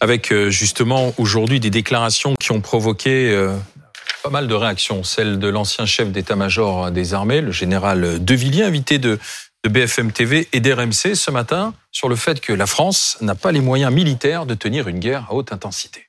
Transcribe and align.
Avec 0.00 0.32
euh, 0.32 0.50
justement 0.50 1.14
aujourd'hui 1.18 1.60
des 1.60 1.70
déclarations 1.70 2.34
qui 2.40 2.52
ont 2.52 2.60
provoqué 2.60 3.30
euh, 3.30 3.56
pas 4.22 4.30
mal 4.30 4.48
de 4.48 4.54
réactions. 4.54 5.04
Celle 5.04 5.38
de 5.38 5.48
l'ancien 5.48 5.86
chef 5.86 6.10
d'état-major 6.10 6.90
des 6.90 7.14
armées, 7.14 7.40
le 7.40 7.52
général 7.52 8.24
De 8.24 8.34
Villiers, 8.34 8.64
invité 8.64 8.98
de, 8.98 9.18
de 9.64 9.68
BFM 9.70 10.12
TV 10.12 10.48
et 10.52 10.60
d'RMC 10.60 11.14
ce 11.14 11.30
matin, 11.30 11.74
sur 11.90 12.08
le 12.08 12.16
fait 12.16 12.40
que 12.40 12.52
la 12.52 12.66
France 12.66 13.16
n'a 13.20 13.34
pas 13.34 13.52
les 13.52 13.60
moyens 13.60 13.92
militaires 13.92 14.44
de 14.46 14.54
tenir 14.54 14.88
une 14.88 14.98
guerre 14.98 15.26
à 15.30 15.34
haute 15.34 15.52
intensité. 15.52 16.08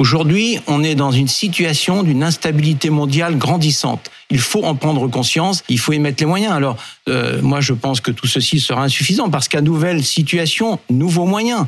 Aujourd'hui, 0.00 0.58
on 0.66 0.82
est 0.82 0.94
dans 0.94 1.12
une 1.12 1.28
situation 1.28 2.02
d'une 2.02 2.22
instabilité 2.22 2.88
mondiale 2.88 3.36
grandissante. 3.36 4.10
Il 4.30 4.38
faut 4.38 4.64
en 4.64 4.74
prendre 4.74 5.08
conscience, 5.08 5.64
il 5.68 5.78
faut 5.78 5.92
y 5.92 5.98
mettre 5.98 6.22
les 6.22 6.26
moyens. 6.26 6.52
Alors, 6.52 6.76
euh, 7.08 7.40
moi, 7.42 7.60
je 7.60 7.72
pense 7.72 8.00
que 8.00 8.10
tout 8.10 8.26
ceci 8.26 8.60
sera 8.60 8.82
insuffisant 8.82 9.28
parce 9.28 9.48
qu'à 9.48 9.60
nouvelle 9.60 10.04
situation, 10.04 10.78
nouveaux 10.88 11.26
moyens. 11.26 11.66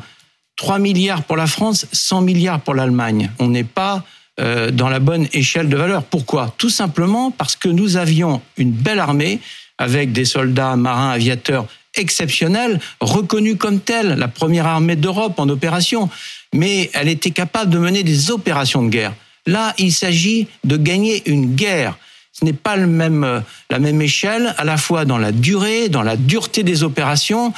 3 0.55 0.79
milliards 0.79 1.23
pour 1.23 1.35
la 1.35 1.47
France, 1.47 1.87
100 1.91 2.21
milliards 2.21 2.61
pour 2.61 2.75
l'Allemagne. 2.75 3.31
On 3.39 3.47
n'est 3.47 3.63
pas 3.63 4.03
euh, 4.39 4.71
dans 4.71 4.89
la 4.89 4.99
bonne 4.99 5.27
échelle 5.33 5.67
de 5.67 5.75
valeur. 5.75 6.03
Pourquoi? 6.03 6.53
Tout 6.57 6.69
simplement 6.69 7.31
parce 7.31 7.55
que 7.55 7.69
nous 7.69 7.97
avions 7.97 8.41
une 8.57 8.71
belle 8.71 8.99
armée 8.99 9.39
avec 9.77 10.11
des 10.11 10.25
soldats 10.25 10.75
marins 10.75 11.09
aviateurs 11.09 11.65
exceptionnels, 11.95 12.79
reconnus 12.99 13.57
comme 13.57 13.79
tels, 13.79 14.15
la 14.15 14.27
première 14.27 14.65
armée 14.65 14.95
d'Europe 14.95 15.37
en 15.37 15.47
opération, 15.49 16.09
mais 16.53 16.89
elle 16.93 17.07
était 17.07 17.31
capable 17.31 17.71
de 17.71 17.77
mener 17.77 18.03
des 18.03 18.31
opérations 18.31 18.83
de 18.83 18.89
guerre. 18.89 19.13
Là, 19.45 19.73
il 19.77 19.91
s'agit 19.91 20.47
de 20.63 20.77
gagner 20.77 21.21
une 21.29 21.55
guerre. 21.55 21.97
Ce 22.33 22.43
n'est 22.45 22.53
pas 22.53 22.75
le 22.75 22.87
même, 22.87 23.23
euh, 23.23 23.39
la 23.69 23.79
même 23.79 24.01
échelle, 24.01 24.53
à 24.57 24.63
la 24.63 24.77
fois 24.77 25.05
dans 25.05 25.17
la 25.19 25.31
durée, 25.31 25.87
dans 25.89 26.01
la 26.01 26.17
dureté 26.17 26.63
des 26.63 26.83
opérations, 26.83 27.53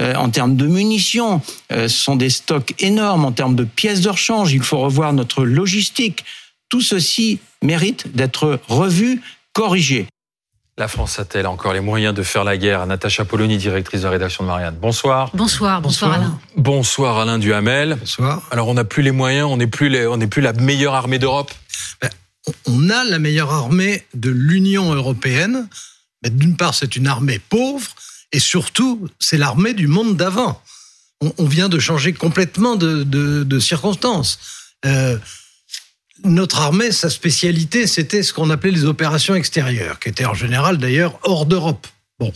euh, 0.00 0.14
en 0.14 0.30
termes 0.30 0.56
de 0.56 0.66
munitions. 0.66 1.42
Euh, 1.72 1.88
ce 1.88 1.96
sont 2.02 2.16
des 2.16 2.30
stocks 2.30 2.74
énormes 2.78 3.24
en 3.24 3.32
termes 3.32 3.56
de 3.56 3.64
pièces 3.64 4.00
de 4.00 4.08
rechange. 4.08 4.52
Il 4.52 4.62
faut 4.62 4.78
revoir 4.78 5.12
notre 5.12 5.44
logistique. 5.44 6.24
Tout 6.68 6.80
ceci 6.80 7.40
mérite 7.62 8.14
d'être 8.16 8.60
revu, 8.68 9.20
corrigé. 9.52 10.06
La 10.78 10.88
France 10.88 11.18
a-t-elle 11.18 11.46
encore 11.46 11.74
les 11.74 11.80
moyens 11.80 12.14
de 12.14 12.22
faire 12.22 12.44
la 12.44 12.56
guerre? 12.56 12.86
Natacha 12.86 13.24
Polony, 13.26 13.58
directrice 13.58 14.02
de 14.02 14.06
rédaction 14.06 14.44
de 14.44 14.48
Marianne. 14.48 14.76
Bonsoir. 14.80 15.30
Bonsoir, 15.34 15.82
bonsoir, 15.82 16.12
Alain. 16.12 16.38
Bonsoir 16.56 17.18
Alain 17.18 17.38
Duhamel. 17.38 17.96
Bonsoir. 18.00 18.42
Alors 18.50 18.68
on 18.68 18.74
n'a 18.74 18.84
plus 18.84 19.02
les 19.02 19.10
moyens, 19.10 19.48
on 19.50 19.58
n'est 19.58 19.66
plus, 19.66 19.90
les- 19.90 20.06
on 20.06 20.16
n'est 20.16 20.28
plus 20.28 20.40
la 20.40 20.54
meilleure 20.54 20.94
armée 20.94 21.18
d'Europe? 21.18 21.52
Ben, 22.00 22.08
on 22.66 22.90
a 22.90 23.04
la 23.04 23.18
meilleure 23.18 23.52
armée 23.52 24.04
de 24.14 24.30
l'Union 24.30 24.94
européenne, 24.94 25.68
mais 26.22 26.30
d'une 26.30 26.56
part, 26.56 26.74
c'est 26.74 26.96
une 26.96 27.06
armée 27.06 27.38
pauvre, 27.38 27.94
et 28.32 28.40
surtout, 28.40 29.08
c'est 29.18 29.38
l'armée 29.38 29.74
du 29.74 29.86
monde 29.86 30.16
d'avant. 30.16 30.62
On, 31.36 31.44
vient 31.44 31.68
de 31.68 31.78
changer 31.78 32.14
complètement 32.14 32.76
de, 32.76 33.58
circonstances. 33.58 34.38
Euh, 34.86 35.18
notre 36.24 36.60
armée, 36.60 36.92
sa 36.92 37.10
spécialité, 37.10 37.86
c'était 37.86 38.22
ce 38.22 38.32
qu'on 38.32 38.48
appelait 38.48 38.70
les 38.70 38.84
opérations 38.84 39.34
extérieures, 39.34 39.98
qui 39.98 40.08
étaient 40.08 40.24
en 40.24 40.34
général 40.34 40.78
d'ailleurs 40.78 41.18
hors 41.22 41.44
d'Europe. 41.44 41.86
Bon, 42.18 42.32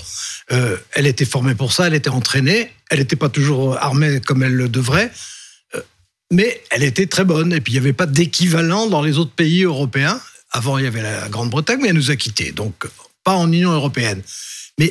euh, 0.52 0.76
elle 0.92 1.06
était 1.06 1.24
formée 1.24 1.54
pour 1.54 1.72
ça, 1.72 1.86
elle 1.86 1.94
était 1.94 2.10
entraînée, 2.10 2.72
elle 2.90 2.98
n'était 2.98 3.16
pas 3.16 3.28
toujours 3.28 3.76
armée 3.76 4.20
comme 4.20 4.42
elle 4.42 4.54
le 4.54 4.68
devrait, 4.68 5.12
mais 6.34 6.62
elle 6.70 6.82
était 6.82 7.06
très 7.06 7.24
bonne. 7.24 7.52
Et 7.52 7.60
puis 7.60 7.72
il 7.72 7.76
n'y 7.76 7.80
avait 7.80 7.92
pas 7.92 8.06
d'équivalent 8.06 8.86
dans 8.88 9.02
les 9.02 9.18
autres 9.18 9.32
pays 9.32 9.62
européens. 9.62 10.20
Avant, 10.50 10.78
il 10.78 10.84
y 10.84 10.86
avait 10.86 11.02
la 11.02 11.28
Grande-Bretagne, 11.28 11.78
mais 11.80 11.88
elle 11.88 11.96
nous 11.96 12.10
a 12.10 12.16
quittés, 12.16 12.52
donc 12.52 12.86
pas 13.24 13.34
en 13.34 13.50
Union 13.50 13.72
européenne. 13.72 14.22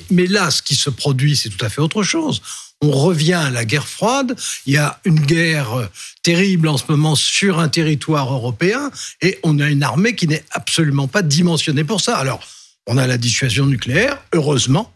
Mais, 0.09 0.27
là, 0.27 0.49
ce 0.49 0.61
qui 0.61 0.75
se 0.75 0.89
produit, 0.89 1.35
c'est 1.35 1.49
tout 1.49 1.63
à 1.63 1.69
fait 1.69 1.81
autre 1.81 2.03
chose. 2.03 2.41
On 2.81 2.91
revient 2.91 3.33
à 3.33 3.49
la 3.49 3.65
guerre 3.65 3.87
froide. 3.87 4.35
Il 4.65 4.73
y 4.73 4.77
a 4.77 4.99
une 5.05 5.19
guerre 5.19 5.73
euh, 5.73 5.85
terrible 6.21 6.67
en 6.67 6.77
ce 6.77 6.83
moment 6.89 7.15
sur 7.15 7.59
un 7.59 7.69
territoire 7.69 8.33
européen 8.33 8.91
et 9.21 9.39
on 9.43 9.59
a 9.59 9.69
une 9.69 9.83
armée 9.83 10.15
qui 10.15 10.27
n'est 10.27 10.43
absolument 10.51 11.07
pas 11.07 11.21
dimensionnée 11.21 11.83
pour 11.83 12.01
ça. 12.01 12.17
Alors, 12.17 12.41
on 12.87 12.97
a 12.97 13.07
la 13.07 13.17
dissuasion 13.17 13.65
nucléaire, 13.65 14.21
heureusement. 14.33 14.93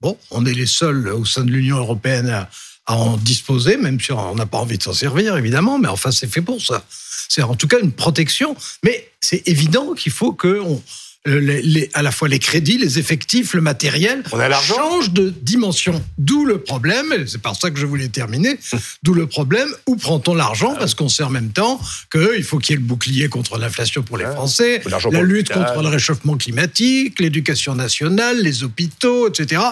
Bon, 0.00 0.18
on 0.30 0.44
est 0.44 0.54
les 0.54 0.66
seuls 0.66 1.08
au 1.08 1.24
sein 1.24 1.44
de 1.44 1.50
l'Union 1.50 1.78
européenne 1.78 2.28
à, 2.28 2.50
à 2.86 2.96
en 2.96 3.16
disposer, 3.16 3.76
même 3.76 4.00
si 4.00 4.12
on 4.12 4.34
n'a 4.34 4.46
pas 4.46 4.58
envie 4.58 4.78
de 4.78 4.82
s'en 4.82 4.92
servir, 4.92 5.36
évidemment, 5.36 5.78
mais 5.78 5.88
enfin, 5.88 6.10
c'est 6.10 6.26
fait 6.26 6.42
pour 6.42 6.60
ça. 6.60 6.84
C'est 7.28 7.42
en 7.42 7.54
tout 7.54 7.68
cas 7.68 7.78
une 7.80 7.92
protection, 7.92 8.56
mais 8.82 9.08
c'est 9.20 9.46
évident 9.48 9.94
qu'il 9.94 10.12
faut 10.12 10.32
que 10.32 10.60
on, 10.60 10.74
euh, 10.74 10.78
les, 11.24 11.62
les- 11.62 11.90
à 11.94 12.02
la 12.02 12.10
fois 12.10 12.26
les 12.28 12.38
crédits, 12.40 12.78
les 12.78 12.98
effectifs, 12.98 13.54
le 13.54 13.60
matériel 13.60 14.22
On 14.32 14.40
a 14.40 14.48
l'argent 14.48 14.74
change 14.74 15.10
de 15.12 15.30
dimension. 15.42 16.02
D'où 16.18 16.44
le 16.44 16.58
problème, 16.58 17.12
et 17.12 17.26
c'est 17.26 17.40
par 17.40 17.54
ça 17.54 17.70
que 17.70 17.78
je 17.78 17.86
voulais 17.86 18.08
terminer, 18.08 18.58
d'où 19.04 19.14
le 19.14 19.26
problème, 19.26 19.68
où 19.86 19.96
prend-on 19.96 20.34
l'argent 20.34 20.74
Parce 20.74 20.94
qu'on 20.94 21.08
sait 21.08 21.22
en 21.22 21.30
même 21.30 21.50
temps 21.50 21.80
qu'il 22.10 22.42
faut 22.42 22.58
qu'il 22.58 22.70
y 22.70 22.72
ait 22.74 22.80
le 22.80 22.86
bouclier 22.86 23.28
contre 23.28 23.58
l'inflation 23.58 24.02
pour 24.02 24.18
les. 24.18 24.24
Français, 24.24 24.82
la 24.86 24.98
pour 24.98 25.12
lutte 25.22 25.52
contre 25.52 25.82
le 25.82 25.88
réchauffement 25.88 26.36
climatique, 26.36 27.20
l'éducation 27.20 27.74
nationale, 27.74 28.40
les 28.42 28.64
hôpitaux, 28.64 29.28
etc. 29.28 29.62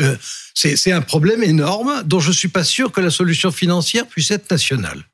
Euh, 0.00 0.16
c'est 0.54 0.76
c'est 0.76 0.92
un 0.92 1.00
problème 1.02 1.42
énorme 1.42 2.02
dont 2.06 2.20
je 2.20 2.30
suis 2.32 2.48
pas 2.48 2.64
sûr 2.64 2.92
que 2.92 3.00
la 3.00 3.10
solution 3.10 3.50
financière 3.50 4.06
puisse 4.06 4.30
être 4.30 4.50
nationale. 4.50 5.04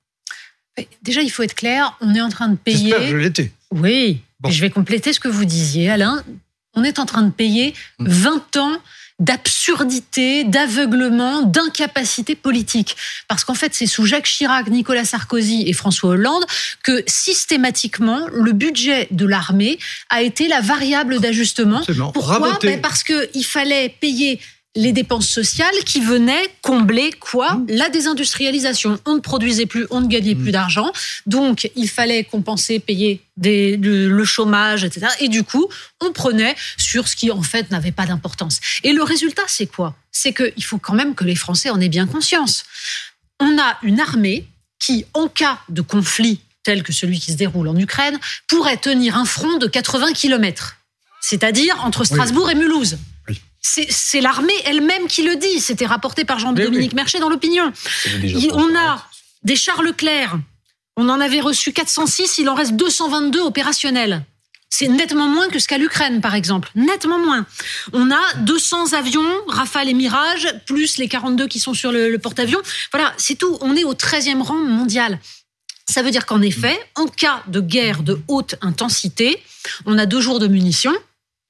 Déjà, 1.02 1.22
il 1.22 1.30
faut 1.30 1.42
être 1.42 1.54
clair, 1.54 1.96
on 2.00 2.14
est 2.14 2.20
en 2.20 2.28
train 2.28 2.48
de 2.48 2.56
payer. 2.56 2.90
J'espère 2.90 3.00
que 3.00 3.06
je 3.08 3.16
l'étais. 3.16 3.52
Oui, 3.72 4.20
Bon. 4.42 4.50
je 4.50 4.60
vais 4.60 4.70
compléter 4.70 5.12
ce 5.12 5.20
que 5.20 5.28
vous 5.28 5.44
disiez, 5.44 5.90
Alain. 5.90 6.22
On 6.74 6.84
est 6.84 6.98
en 6.98 7.06
train 7.06 7.22
de 7.22 7.30
payer 7.30 7.74
Mm. 7.98 8.08
20 8.08 8.56
ans 8.56 8.78
d'absurdité, 9.18 10.42
d'aveuglement, 10.44 11.42
d'incapacité 11.42 12.34
politique. 12.34 12.96
Parce 13.28 13.44
qu'en 13.44 13.54
fait, 13.54 13.72
c'est 13.74 13.86
sous 13.86 14.04
Jacques 14.04 14.26
Chirac, 14.26 14.66
Nicolas 14.68 15.04
Sarkozy 15.04 15.64
et 15.68 15.72
François 15.72 16.10
Hollande 16.10 16.44
que 16.82 17.04
systématiquement, 17.06 18.26
le 18.32 18.52
budget 18.52 19.08
de 19.10 19.26
l'armée 19.26 19.78
a 20.10 20.22
été 20.22 20.48
la 20.48 20.60
variable 20.60 21.20
d'ajustement. 21.20 21.82
Pourquoi? 22.12 22.58
Ben 22.62 22.80
Parce 22.80 23.04
qu'il 23.04 23.44
fallait 23.44 23.88
payer 24.00 24.40
les 24.74 24.92
dépenses 24.92 25.28
sociales 25.28 25.74
qui 25.84 26.00
venaient 26.00 26.48
combler 26.62 27.10
quoi 27.20 27.54
Mmh. 27.56 27.66
La 27.68 27.88
désindustrialisation. 27.90 28.98
On 29.04 29.16
ne 29.16 29.20
produisait 29.20 29.66
plus, 29.66 29.86
on 29.90 30.00
ne 30.00 30.06
gagnait 30.06 30.34
Mmh. 30.34 30.42
plus 30.42 30.52
d'argent. 30.52 30.90
Donc, 31.26 31.70
il 31.76 31.88
fallait 31.88 32.24
compenser, 32.24 32.78
payer 32.78 33.20
des- 33.36 33.76
le, 33.76 34.08
le 34.08 34.24
chômage, 34.24 34.84
etc. 34.84 35.08
Et 35.20 35.28
du 35.28 35.42
coup, 35.44 35.68
on 36.00 36.12
prenait 36.12 36.54
sur 36.78 37.06
ce 37.08 37.16
qui, 37.16 37.30
en 37.30 37.42
fait, 37.42 37.70
n'avait 37.70 37.92
pas 37.92 38.06
d'importance. 38.06 38.60
Et 38.82 38.92
le 38.92 39.02
résultat, 39.02 39.42
c'est 39.46 39.66
quoi? 39.66 39.94
C'est 40.10 40.32
qu'il 40.32 40.64
faut 40.64 40.78
quand 40.78 40.94
même 40.94 41.14
que 41.14 41.24
les 41.24 41.36
Français 41.36 41.68
en 41.70 41.78
aient 41.80 41.88
bien 41.90 42.06
conscience. 42.06 42.64
On 43.40 43.58
a 43.58 43.76
une 43.82 44.00
armée 44.00 44.46
qui, 44.78 45.04
en 45.14 45.28
cas 45.28 45.58
de 45.68 45.82
conflit 45.82 46.40
tel 46.64 46.82
que 46.82 46.92
celui 46.92 47.18
qui 47.20 47.32
se 47.32 47.36
déroule 47.36 47.68
en 47.68 47.76
Ukraine, 47.76 48.18
pourrait 48.46 48.76
tenir 48.76 49.16
un 49.16 49.24
front 49.24 49.58
de 49.58 49.66
80 49.66 50.12
km. 50.12 50.76
C'est-à-dire 51.20 51.84
entre 51.84 52.04
Strasbourg 52.04 52.50
et 52.50 52.54
Mulhouse. 52.54 52.98
Oui. 53.76 53.86
C'est 53.88 54.20
l'armée 54.20 54.52
elle-même 54.64 55.06
qui 55.06 55.22
le 55.22 55.36
dit. 55.36 55.60
C'était 55.60 55.86
rapporté 55.86 56.24
par 56.24 56.38
Jean-Dominique 56.38 56.94
Merchet 56.94 57.20
dans 57.20 57.28
l'Opinion. 57.28 57.72
On 58.52 58.76
a 58.76 59.06
des 59.42 59.56
chars 59.56 59.82
Leclerc. 59.82 60.38
On 60.96 61.08
en 61.08 61.20
avait 61.20 61.40
reçu 61.40 61.72
406, 61.72 62.38
il 62.38 62.48
en 62.50 62.54
reste 62.54 62.72
222 62.72 63.40
opérationnels. 63.40 64.24
C'est 64.68 64.88
nettement 64.88 65.26
moins 65.26 65.48
que 65.48 65.58
ce 65.58 65.68
qu'a 65.68 65.78
l'Ukraine, 65.78 66.20
par 66.20 66.34
exemple. 66.34 66.70
Nettement 66.74 67.18
moins. 67.18 67.46
On 67.92 68.10
a 68.10 68.34
200 68.38 68.94
avions, 68.94 69.30
Rafale 69.46 69.88
et 69.88 69.94
Mirage, 69.94 70.48
plus 70.66 70.98
les 70.98 71.08
42 71.08 71.46
qui 71.46 71.60
sont 71.60 71.74
sur 71.74 71.92
le, 71.92 72.10
le 72.10 72.18
porte-avions. 72.18 72.60
Voilà, 72.90 73.12
c'est 73.16 73.36
tout. 73.36 73.58
On 73.60 73.76
est 73.76 73.84
au 73.84 73.94
13e 73.94 74.42
rang 74.42 74.56
mondial. 74.56 75.18
Ça 75.88 76.02
veut 76.02 76.10
dire 76.10 76.26
qu'en 76.26 76.40
effet, 76.40 76.78
en 76.94 77.06
cas 77.06 77.42
de 77.48 77.60
guerre 77.60 78.02
de 78.02 78.18
haute 78.28 78.54
intensité, 78.62 79.42
on 79.84 79.98
a 79.98 80.06
deux 80.06 80.20
jours 80.20 80.38
de 80.38 80.46
munitions, 80.46 80.94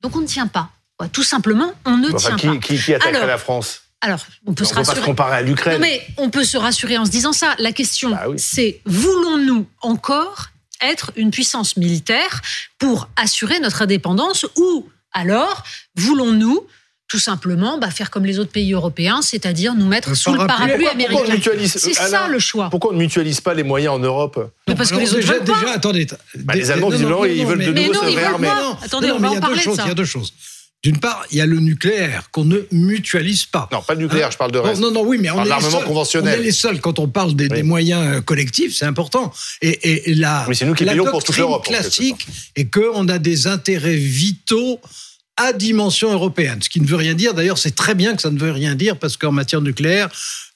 donc 0.03 0.17
on 0.17 0.21
ne 0.21 0.27
tient 0.27 0.49
pas. 0.49 0.71
Tout 1.09 1.23
simplement, 1.23 1.73
on 1.85 1.97
ne 1.97 2.09
Enfin, 2.13 2.37
tient 2.37 2.37
qui, 2.37 2.47
pas. 2.47 2.57
qui, 2.67 2.79
qui 2.83 2.95
attaquerait 2.95 3.17
Alors, 3.17 3.29
la 3.29 3.39
France 3.39 3.83
Alors, 4.01 4.21
on 4.47 4.53
peut 4.55 4.65
On 4.65 4.67
se 4.67 4.73
ne 4.73 4.75
peut 4.77 4.81
pas 4.81 4.85
se 4.85 4.91
rassurer. 4.91 5.07
comparer 5.07 5.37
à 5.37 5.43
Non, 5.43 5.49
l'Ukraine. 5.49 5.81
mais 5.81 6.03
on 6.17 6.31
peut 6.31 6.45
se 6.45 6.57
rassurer 6.57 6.99
en 6.99 7.05
se 7.05 7.11
disant 7.11 7.33
ça. 7.33 7.55
La 7.59 7.73
question, 7.73 8.11
Bah 8.11 8.25
oui. 8.29 8.37
c'est 8.39 8.81
voulons-nous 8.87 9.67
encore 9.81 10.49
être 10.81 11.13
une 11.17 11.31
puissance 11.31 11.77
militaire 11.77 12.41
pour 12.79 13.09
assurer 13.17 13.61
notre 13.61 13.83
indépendance 13.83 14.45
ou 14.57 14.89
alors 15.13 15.63
voulons-nous 15.97 16.67
tout 17.09 17.19
simplement 17.19 17.77
bah, 17.77 17.91
faire 17.91 18.11
comme 18.11 18.25
les 18.25 18.39
autres 18.39 18.51
pays 18.53 18.73
européens, 18.73 19.21
c'est-à-dire 19.21 19.75
nous 19.75 19.87
mettre 19.87 20.17
sous 20.17 20.33
le 20.33 20.47
parapluie. 20.47 20.89
américain? 20.89 21.35
mutualise- 21.35 21.77
C'est 21.77 21.93
ça 21.93 22.27
le 22.27 22.39
choix. 22.39 22.71
Pourquoi 22.71 22.91
on 22.91 22.95
ne 22.95 22.99
mutualise 23.01 23.41
pas 23.43 23.53
les 23.53 23.63
moyens 23.65 23.95
en 23.97 23.99
Europe? 23.99 24.51
Mais 24.67 24.75
parce 24.75 24.91
que 24.91 24.97
les 24.97 25.11
autres 25.11 25.17
déjà, 25.21 25.35
veulent 25.35 25.45
pas. 25.45 25.61
déjà, 25.61 25.73
attendez. 25.75 26.07
Bah, 26.37 26.55
les 26.55 26.71
Allemands, 26.71 26.89
visiblement, 26.89 27.25
ils 27.27 27.45
veulent 27.47 27.59
de 27.65 27.71
Mais 27.73 27.81
nouveau 27.89 27.93
non, 27.93 28.01
se 28.01 28.07
ils 28.07 28.15
veulent 28.17 28.19
réarmer. 28.25 28.49
Attendez, 28.83 29.11
on 29.11 29.19
mais 29.21 29.29
va 29.29 29.29
il 29.29 29.29
y 29.29 29.29
en 29.29 29.31
a 29.33 29.35
deux 29.35 29.41
parler 29.43 29.57
de 29.59 29.61
choses, 29.63 29.77
ça. 29.77 29.83
Il 29.85 29.89
y 29.89 29.91
a 29.91 29.95
deux 29.95 30.05
choses. 30.07 30.33
D'une 30.83 30.99
part, 30.99 31.25
il 31.31 31.39
y 31.39 31.41
a 31.41 31.47
le 31.47 31.61
nucléaire 31.61 32.29
qu'on 32.33 32.45
ne 32.45 32.59
mutualise 32.73 33.45
pas. 33.45 33.69
Non, 33.71 33.83
pas 33.83 33.95
le 33.95 34.01
nucléaire, 34.01 34.33
je 34.33 34.37
parle 34.37 34.51
de 34.51 34.59
Non, 34.59 34.65
reste. 34.65 34.81
non, 34.81 34.91
non, 34.91 35.03
oui, 35.03 35.17
mais 35.21 35.31
on 35.31 35.45
est, 35.45 35.49
les 35.49 35.61
seuls, 35.71 35.85
conventionnel. 35.85 36.39
on 36.39 36.41
est 36.41 36.45
les 36.45 36.53
seuls 36.53 36.81
quand 36.81 36.99
on 36.99 37.07
parle 37.09 37.35
des, 37.37 37.45
Oui. 37.49 37.57
des 37.57 37.63
moyens 37.63 38.17
euh, 38.17 38.21
collectifs, 38.21 38.75
c'est 38.77 38.85
important. 38.85 39.33
Et, 39.61 40.11
et, 40.11 40.15
la, 40.17 40.45
c'est 40.53 40.65
nous 40.65 40.75
qui 40.75 40.85
la 40.85 40.93
payons 40.93 41.05
pour 41.05 41.21
toute 41.23 41.29
doctrine 41.37 41.45
l'Europe, 41.45 41.65
classique 41.65 42.27
est 42.57 42.65
qu'on 42.73 43.07
a 43.09 43.19
des 43.19 43.47
intérêts 43.47 43.95
vitaux 43.95 44.81
à 45.37 45.53
dimension 45.53 46.13
européenne. 46.13 46.61
Ce 46.63 46.69
qui 46.69 46.81
ne 46.81 46.87
veut 46.87 46.97
rien 46.97 47.15
dire, 47.15 47.33
d'ailleurs, 47.33 47.59
c'est 47.59 47.77
très 47.77 47.95
bien 47.95 48.17
que 48.17 48.23
ça 48.23 48.31
ne 48.31 48.39
veut 48.39 48.51
rien 48.51 48.75
dire, 48.75 48.99
parce 48.99 49.17
qu'en 49.17 49.33
matière 49.33 49.61
nucléaire, 49.61 50.09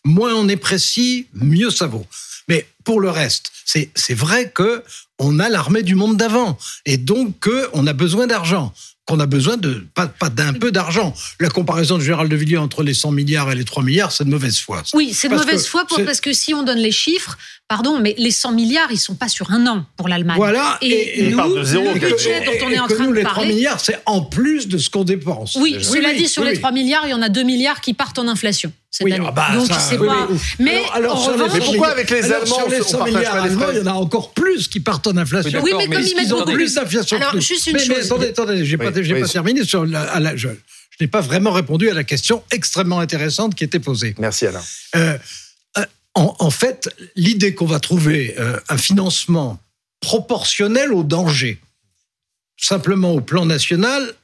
moins 0.04 0.34
on 0.34 0.48
est 0.48 0.56
précis, 0.56 1.28
mieux 1.34 1.70
ça 1.70 1.86
vaut. 1.86 2.06
Mais 2.48 2.66
pour 2.84 3.00
le 3.00 3.10
reste, 3.10 3.52
c'est 3.64 4.14
vrai 4.14 4.50
que 4.50 4.82
on 5.18 5.38
a 5.38 5.48
l'armée 5.48 5.82
du 5.82 5.94
monde 5.94 6.16
d'avant 6.16 6.58
et 6.84 6.96
donc 6.98 7.48
qu'on 7.48 7.86
a 7.86 7.92
besoin 7.92 8.26
d'argent 8.26 8.72
qu'on 9.06 9.20
a 9.20 9.26
besoin 9.26 9.56
de 9.56 9.86
pas, 9.94 10.08
pas 10.08 10.28
d'un 10.28 10.52
peu 10.52 10.72
d'argent. 10.72 11.14
La 11.38 11.48
comparaison 11.48 11.96
de 11.96 12.02
Gérald 12.02 12.30
de 12.30 12.36
Villiers 12.36 12.56
entre 12.56 12.82
les 12.82 12.92
100 12.92 13.12
milliards 13.12 13.50
et 13.52 13.54
les 13.54 13.64
3 13.64 13.82
milliards, 13.84 14.10
c'est 14.10 14.24
de 14.24 14.30
mauvaise 14.30 14.58
foi. 14.58 14.82
Oui, 14.94 15.12
c'est 15.14 15.28
de 15.28 15.36
mauvaise 15.36 15.66
foi 15.66 15.86
pour, 15.86 16.04
parce 16.04 16.20
que 16.20 16.32
si 16.32 16.54
on 16.54 16.64
donne 16.64 16.78
les 16.78 16.90
chiffres, 16.90 17.38
pardon, 17.68 18.00
mais 18.00 18.16
les 18.18 18.32
100 18.32 18.52
milliards, 18.52 18.90
ils 18.90 18.98
sont 18.98 19.14
pas 19.14 19.28
sur 19.28 19.52
un 19.52 19.64
an 19.68 19.86
pour 19.96 20.08
l'Allemagne. 20.08 20.36
Voilà. 20.36 20.78
Et, 20.82 21.30
nous, 21.30 21.38
le 21.38 21.98
budget 21.98 22.44
dont 22.44 22.66
on 22.66 22.70
est 22.70 22.78
en 22.78 22.88
train 22.88 23.04
nous, 23.04 23.10
de 23.10 23.16
les 23.16 23.22
parler. 23.22 23.44
3 23.44 23.54
milliards, 23.54 23.80
c'est 23.80 24.00
en 24.06 24.22
plus 24.22 24.66
de 24.66 24.76
ce 24.76 24.90
qu'on 24.90 25.04
dépense. 25.04 25.56
Oui, 25.60 25.76
cela 25.80 26.10
oui, 26.10 26.16
dit, 26.16 26.28
sur 26.28 26.42
oui, 26.42 26.48
les 26.48 26.54
oui. 26.54 26.60
3 26.60 26.72
milliards, 26.72 27.06
il 27.06 27.10
y 27.10 27.14
en 27.14 27.22
a 27.22 27.28
2 27.28 27.44
milliards 27.44 27.80
qui 27.80 27.94
partent 27.94 28.18
en 28.18 28.26
inflation 28.26 28.72
cette 28.96 29.04
Oui, 29.04 29.12
année. 29.12 29.24
ah 29.28 29.30
bah, 29.32 29.48
Donc 29.54 29.66
ça, 29.66 29.78
c'est 29.78 29.98
oui, 29.98 30.06
pas. 30.06 30.26
oui. 30.30 30.38
Mais 30.58 30.82
Alors- 30.94 31.24
revanche, 31.26 31.50
Mais 31.54 31.60
pourquoi 31.60 31.88
avec 31.88 32.10
les 32.10 32.24
Alors, 32.24 32.42
Allemands, 32.42 32.56
sur 32.56 32.68
les 32.68 32.80
on 32.80 32.84
100 32.84 32.98
partage 32.98 33.14
milliards 33.14 33.32
pas 33.32 33.40
les 33.44 33.50
allemands, 33.52 33.62
frais 33.64 33.74
il 33.74 33.78
y 33.78 33.82
en 33.82 33.86
a 33.86 33.94
encore 33.94 34.32
plus 34.32 34.68
qui 34.68 34.80
partent 34.80 35.06
en 35.06 35.16
inflation. 35.16 35.60
Oui, 35.62 35.72
mais 35.76 35.86
mais 35.88 35.94
comme 35.96 36.02
ils 36.04 36.08
ils 36.10 36.16
mettent 36.16 36.28
beaucoup 36.30 36.52
plus 36.52 36.74
d'inflation. 36.74 37.16
Alors, 37.18 37.40
juste 37.40 37.66
une 37.66 37.72
mais, 37.76 37.84
mais 37.88 37.94
chose. 37.96 38.04
attendez, 38.06 38.28
attendez, 38.28 38.64
j'ai 38.64 38.76
pas, 38.78 38.86
Oui, 38.90 39.04
j'ai 39.04 39.14
oui. 39.14 39.20
pas 39.20 39.28
terminé 39.28 39.64
sur 39.64 39.84
la, 39.86 40.02
à 40.02 40.20
la- 40.20 40.36
je, 40.36 40.48
je 40.48 40.96
n'ai 41.04 41.08
pas 41.08 41.20
vraiment 41.20 41.52
répondu 41.52 41.90
à 41.90 41.94
la 41.94 42.04
question 42.04 42.42
extrêmement 42.50 43.00
intéressante 43.00 43.54
qui 43.54 43.64
était 43.64 43.80
posée. 43.80 44.14
Merci 44.18 44.46
Alain. 44.46 44.62
Euh, 44.96 45.18
euh, 45.78 45.84
en, 46.14 46.34
en 46.38 46.50
fait, 46.50 46.88
l'idée 47.16 47.54
qu'on 47.54 47.66
va 47.66 47.80
trouver 47.80 48.34
euh, 48.38 48.58
un 48.70 48.78
financement 48.78 49.58
proportionnel 50.00 50.92
au 50.92 51.02
danger, 51.02 51.58
simplement 52.56 53.12
au 53.12 53.20
plan 53.20 53.44
national. 53.44 54.14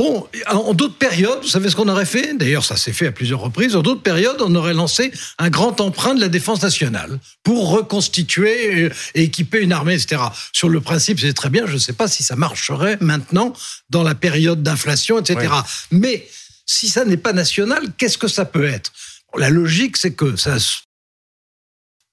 Bon, 0.00 0.26
en 0.46 0.72
d'autres 0.72 0.96
périodes, 0.96 1.42
vous 1.42 1.48
savez 1.48 1.68
ce 1.68 1.76
qu'on 1.76 1.86
aurait 1.86 2.06
fait? 2.06 2.32
D'ailleurs, 2.34 2.64
ça 2.64 2.78
s'est 2.78 2.94
fait 2.94 3.08
à 3.08 3.12
plusieurs 3.12 3.40
reprises. 3.40 3.76
En 3.76 3.82
d'autres 3.82 4.00
périodes, 4.00 4.40
on 4.40 4.54
aurait 4.54 4.72
lancé 4.72 5.12
un 5.36 5.50
grand 5.50 5.78
emprunt 5.82 6.14
de 6.14 6.22
la 6.22 6.30
défense 6.30 6.62
nationale 6.62 7.18
pour 7.42 7.68
reconstituer 7.68 8.84
euh, 8.84 8.90
et 9.14 9.24
équiper 9.24 9.60
une 9.60 9.72
armée, 9.72 9.92
etc. 9.92 10.22
Sur 10.54 10.70
le 10.70 10.80
principe, 10.80 11.20
c'est 11.20 11.34
très 11.34 11.50
bien. 11.50 11.66
Je 11.66 11.74
ne 11.74 11.78
sais 11.78 11.92
pas 11.92 12.08
si 12.08 12.22
ça 12.22 12.34
marcherait 12.34 12.96
maintenant 13.02 13.52
dans 13.90 14.02
la 14.02 14.14
période 14.14 14.62
d'inflation, 14.62 15.18
etc. 15.18 15.52
Mais 15.90 16.26
si 16.64 16.88
ça 16.88 17.04
n'est 17.04 17.18
pas 17.18 17.34
national, 17.34 17.92
qu'est-ce 17.98 18.16
que 18.16 18.28
ça 18.28 18.46
peut 18.46 18.64
être? 18.64 18.92
La 19.36 19.50
logique, 19.50 19.98
c'est 19.98 20.14
que 20.14 20.34
ça 20.34 20.56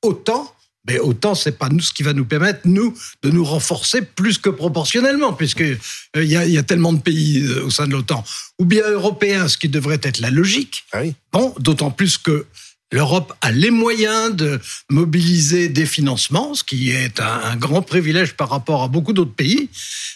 autant, 0.02 0.54
mais 0.88 1.00
autant 1.00 1.36
c'est 1.36 1.58
pas 1.58 1.70
nous 1.70 1.82
ce 1.82 1.94
qui 1.94 2.04
va 2.04 2.14
nous 2.14 2.26
permettre 2.26 2.62
nous 2.66 2.94
de 3.24 3.30
nous 3.30 3.44
renforcer 3.44 4.02
plus 4.02 4.38
que 4.38 4.50
proportionnellement, 4.50 5.34
puisque 5.34 5.62
euh, 5.62 5.76
il 6.16 6.24
y, 6.26 6.36
a, 6.38 6.46
il 6.46 6.52
y 6.52 6.58
a 6.58 6.64
tellement 6.64 6.94
de 6.94 7.00
pays 7.02 7.44
euh, 7.46 7.66
au 7.66 7.70
sein 7.70 7.88
de 7.88 7.92
l'OTAN, 7.94 8.24
ou 8.60 8.66
bien 8.66 8.84
européens, 8.90 9.48
ce 9.48 9.58
qui 9.58 9.70
devrait 9.70 10.00
être 10.04 10.20
la 10.20 10.30
logique. 10.30 10.86
Ah 10.94 11.00
oui. 11.02 11.14
Bon, 11.32 11.54
d'autant 11.60 11.92
plus 11.92 12.18
que 12.18 12.46
L'Europe 12.94 13.34
a 13.42 13.52
les 13.52 13.70
moyens 13.70 14.34
de 14.34 14.62
mobiliser 14.90 15.68
des 15.68 15.86
financements, 15.86 16.54
ce 16.54 16.64
qui 16.64 16.92
est 16.92 17.20
un, 17.20 17.42
un 17.44 17.58
grand 17.58 17.82
privilège 17.82 18.32
par 18.36 18.50
rapport 18.50 18.82
à 18.82 18.88
beaucoup 18.88 19.12
d'autres 19.12 19.34
pays, 19.36 19.68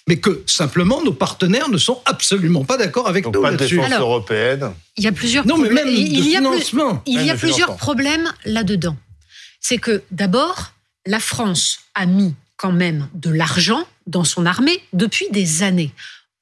mais 0.07 0.15
que 0.19 0.41
simplement 0.45 1.03
nos 1.03 1.11
partenaires 1.11 1.67
ne 1.67 1.77
sont 1.77 1.99
absolument 2.05 2.63
pas 2.63 2.77
d'accord 2.77 3.09
avec 3.09 3.25
Donc 3.25 3.35
nous 3.35 3.41
pas 3.41 3.51
de 3.51 3.57
là-dessus. 3.57 3.75
défense 3.75 3.91
Alors, 3.91 4.07
européenne. 4.11 4.71
il 4.95 5.03
y 5.03 5.07
a 5.07 5.11
plusieurs 5.11 5.45
Non, 5.45 5.57
mais 5.57 5.65
problèmes. 5.65 5.87
même 5.87 5.95
il, 5.95 6.23
de 6.23 6.29
y 6.29 6.35
a 6.37 6.39
plus- 6.39 6.47
financement. 6.47 7.03
il 7.05 7.13
y 7.15 7.17
Même 7.17 7.29
a 7.31 7.33
de 7.33 7.39
plusieurs 7.39 7.75
problèmes 7.75 8.31
là-dedans. 8.45 8.95
C'est 9.61 9.77
que 9.77 10.03
d'abord, 10.11 10.73
la 11.05 11.19
France 11.19 11.79
a 11.95 12.05
mis 12.05 12.35
quand 12.57 12.71
même 12.71 13.07
de 13.13 13.29
l'argent 13.29 13.87
dans 14.07 14.23
son 14.23 14.45
armée 14.45 14.83
depuis 14.91 15.27
des 15.31 15.63
années. 15.63 15.93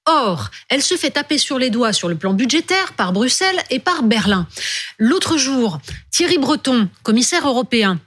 Or, 0.06 0.50
elle 0.70 0.82
se 0.82 0.98
fait 0.98 1.12
taper 1.12 1.38
sur 1.38 1.60
les 1.60 1.70
doigts 1.70 1.94
sur 1.94 2.10
le 2.10 2.16
plan 2.16 2.34
budgétaire 2.34 2.94
par 2.94 3.14
Bruxelles 3.14 3.62
et 3.70 3.80
par 3.80 4.02
Berlin. 4.02 4.48
L'autre 4.98 5.38
jour, 5.38 5.80
Thierry 6.10 6.40
Breton, 6.40 6.90
commissaire 7.04 7.48
européen, 7.48 8.00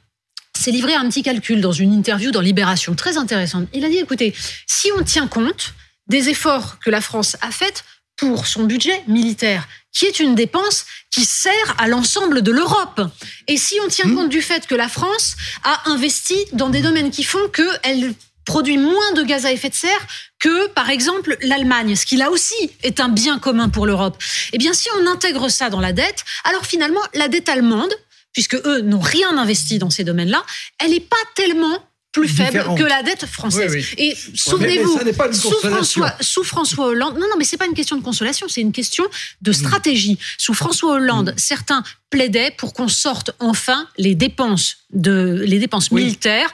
s'est 0.53 0.73
livré 0.73 0.94
à 0.94 1.00
un 1.00 1.09
petit 1.09 1.23
calcul 1.23 1.61
dans 1.61 1.73
une 1.73 1.93
interview 1.93 2.31
dans 2.31 2.41
Libération, 2.41 2.94
très 2.94 3.19
intéressante. 3.19 3.69
Il 3.73 3.85
a 3.85 3.88
dit, 3.88 3.99
écoutez, 3.99 4.35
si 4.67 4.91
on 4.99 5.03
tient 5.05 5.29
compte 5.29 5.75
des 6.08 6.29
efforts 6.29 6.79
que 6.81 6.91
la 6.91 7.00
France 7.00 7.37
a 7.41 7.50
faits 7.50 7.85
pour 8.17 8.47
son 8.47 8.64
budget 8.64 9.03
militaire, 9.09 9.67
qui 9.93 10.06
est 10.06 10.20
une 10.20 10.35
dépense 10.35 10.85
qui 11.11 11.25
sert 11.25 11.75
à 11.79 11.88
l'ensemble 11.88 12.43
de 12.43 12.53
l'Europe. 12.53 13.00
Et 13.49 13.56
si 13.56 13.79
on 13.85 13.88
tient 13.88 14.14
compte 14.14 14.29
du 14.29 14.43
fait 14.43 14.67
que 14.67 14.75
la 14.75 14.88
France 14.88 15.37
a 15.64 15.91
investi 15.91 16.37
dans 16.53 16.70
des 16.70 16.82
domaines 16.82 17.11
qui 17.11 17.25
font 17.25 17.49
qu'elle 17.49 18.14
produit 18.44 18.79
moins 18.79 19.12
de 19.12 19.23
gaz 19.23 19.47
à 19.47 19.53
effet 19.53 19.69
de 19.69 19.75
serre 19.75 20.06
que, 20.38 20.69
par 20.69 20.91
exemple, 20.91 21.37
l'Allemagne, 21.43 21.94
ce 21.94 22.06
qui 22.06 22.17
là 22.17 22.31
aussi 22.31 22.70
est 22.82 23.00
un 23.00 23.09
bien 23.09 23.38
commun 23.38 23.69
pour 23.69 23.87
l'Europe. 23.87 24.20
Eh 24.53 24.58
bien, 24.58 24.73
si 24.73 24.88
on 24.99 25.06
intègre 25.06 25.49
ça 25.49 25.70
dans 25.70 25.81
la 25.81 25.93
dette, 25.93 26.25
alors 26.44 26.67
finalement, 26.67 27.00
la 27.15 27.29
dette 27.29 27.49
allemande, 27.49 27.93
puisque 28.32 28.55
eux 28.55 28.81
n'ont 28.81 29.00
rien 29.00 29.37
investi 29.37 29.79
dans 29.79 29.91
ces 29.91 30.05
domaines-là, 30.05 30.44
elle 30.81 30.91
n'est 30.91 31.00
pas 31.00 31.17
tellement 31.35 31.79
plus 32.12 32.29
faible 32.29 32.62
que 32.76 32.82
la 32.85 33.03
dette 33.03 33.25
française. 33.26 33.73
Oui, 33.75 33.85
oui. 33.97 34.05
Et 34.11 34.17
souvenez-vous, 34.35 34.99
sous. 35.32 35.50
François, 35.50 36.14
sous 36.20 36.44
François 36.44 36.87
Hollande, 36.88 37.14
non, 37.14 37.26
non, 37.29 37.37
mais 37.38 37.44
c'est 37.44 37.56
pas 37.56 37.67
une 37.67 37.75
question 37.75 37.97
de 37.97 38.03
consolation, 38.03 38.47
c'est 38.49 38.61
une 38.61 38.73
question 38.73 39.05
de 39.41 39.53
stratégie. 39.53 40.19
Sous 40.38 40.55
François 40.55 40.93
Hollande, 40.94 41.31
Mm. 41.35 41.38
certains 41.38 41.82
plaidaient 42.11 42.50
pour 42.59 42.75
qu'on 42.75 42.88
sorte 42.88 43.31
enfin 43.38 43.88
les 43.97 44.14
dépenses 44.14 44.76
de 44.93 45.43
les 45.47 45.59
dépenses 45.59 45.88
Oui. 45.91 46.05
militaires 46.05 46.53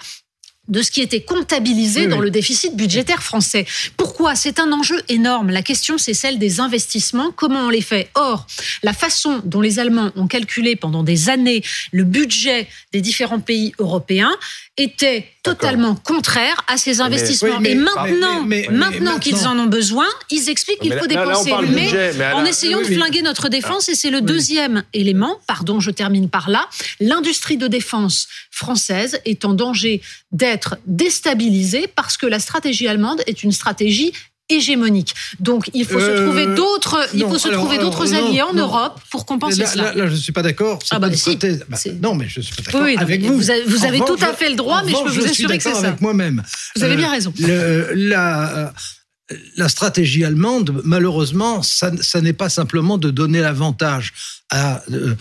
de 0.68 0.82
ce 0.82 0.90
qui 0.90 1.00
était 1.00 1.22
comptabilisé 1.22 2.02
Oui, 2.02 2.08
dans 2.08 2.18
oui. 2.18 2.24
le 2.26 2.30
déficit 2.30 2.76
budgétaire 2.76 3.22
français. 3.22 3.66
Pourquoi? 3.96 4.34
C'est 4.34 4.60
un 4.60 4.70
enjeu 4.72 5.00
énorme. 5.08 5.50
La 5.50 5.62
question, 5.62 5.98
c'est 5.98 6.14
celle 6.14 6.38
des 6.38 6.60
investissements. 6.60 7.30
Comment 7.34 7.66
on 7.66 7.70
les 7.70 7.80
fait? 7.80 8.10
Or, 8.14 8.46
la 8.82 8.92
façon 8.92 9.40
dont 9.44 9.60
les 9.60 9.78
Allemands 9.78 10.10
ont 10.16 10.26
calculé 10.26 10.76
pendant 10.76 11.02
des 11.02 11.28
années 11.30 11.62
le 11.92 12.04
budget 12.04 12.68
des 12.92 13.00
différents 13.00 13.40
pays 13.40 13.72
européens 13.78 14.34
était 14.76 15.26
totalement 15.42 15.94
contraire 15.94 16.62
à 16.68 16.76
ces 16.76 17.00
investissements. 17.00 17.48
oui, 17.56 17.62
mais- 17.62 17.70
Et 17.70 17.74
maintenant, 17.74 18.42
mais- 18.44 18.66
maintenant 18.70 19.18
qu'ils 19.18 19.46
en 19.46 19.58
ont 19.58 19.66
besoin, 19.66 20.06
ils 20.30 20.48
expliquent 20.50 20.80
qu'il 20.80 20.92
faut 20.92 21.06
là- 21.06 21.06
dépenser. 21.06 21.52
mais 21.70 21.84
budget, 21.84 22.12
en 22.34 22.44
essayant 22.44 22.78
de 22.80 22.84
flinguer 22.84 23.22
notre 23.22 23.48
défense, 23.48 23.88
et 23.88 23.94
c'est 23.94 24.10
le 24.10 24.20
deuxième 24.20 24.84
élément, 24.92 25.38
pardon, 25.46 25.80
je 25.80 25.90
termine 25.90 26.28
par 26.28 26.50
là, 26.50 26.68
l'industrie 27.00 27.56
de 27.56 27.66
défense 27.66 28.28
française 28.50 29.20
est 29.24 29.44
en 29.44 29.54
danger 29.54 30.02
d'être 30.32 30.57
déstabilisée 30.86 31.86
parce 31.94 32.16
que 32.16 32.26
la 32.26 32.38
stratégie 32.38 32.88
allemande 32.88 33.22
est 33.26 33.42
une 33.42 33.52
stratégie 33.52 34.12
hégémonique. 34.50 35.14
Donc 35.40 35.68
il 35.74 35.84
faut 35.84 36.00
se 36.00 36.04
Euh, 36.06 36.24
trouver 36.24 36.46
d'autres, 36.46 37.06
il 37.12 37.20
faut 37.20 37.36
se 37.38 37.48
alors, 37.48 37.60
trouver 37.60 37.76
d'autres 37.78 38.06
non, 38.06 38.16
alliés 38.28 38.40
en 38.40 38.54
non. 38.54 38.62
Europe 38.62 38.98
pour 39.10 39.26
compenser 39.26 39.60
Là, 39.60 39.66
cela. 39.66 39.82
là, 39.84 39.92
là, 39.94 40.06
je 40.06 40.12
ne 40.12 40.16
suis 40.16 40.32
pas 40.32 40.40
d'accord. 40.42 40.78
Ah 40.90 40.98
bah 40.98 41.12
si, 41.14 41.36
bah, 41.36 41.76
c'est- 41.76 42.00
non, 42.00 42.14
mais 42.14 42.28
je 42.30 42.40
ne 42.40 42.44
suis 42.44 42.54
pas 42.54 42.62
d'accord 42.62 42.80
Oui, 42.82 42.96
avec 42.96 43.20
vous. 43.22 43.34
vous 43.36 43.50
avez- 43.50 43.62
vous 43.64 44.04
tout 44.06 44.16
à 44.24 44.32
fait 44.32 44.48
le 44.48 44.56
droit, 44.56 44.82
mais 44.86 44.92
je 44.92 45.02
peux 45.04 45.10
vous 45.10 45.26
assurer 45.26 45.58
que 45.58 45.62
c'est 45.64 45.74
ça. 45.74 45.88
avec 45.88 46.00
moi-même. 46.00 46.42
Vous 46.76 46.82
avez 46.82 46.94
Euh, 46.94 46.96
bien 46.96 47.10
raison. 47.10 47.32
le- 47.38 47.90
la, 47.94 48.72
la 49.56 49.68
stratégie 49.68 50.24
allemande, 50.24 50.80
malheureusement, 50.84 51.62
ça, 51.62 51.90
n'est 52.20 52.32
pas 52.32 52.48
simplement 52.48 52.96
de 52.96 53.10
donner 53.10 53.40
l'avantage 53.40 54.12
à 54.50 54.82
euh, 54.90 55.14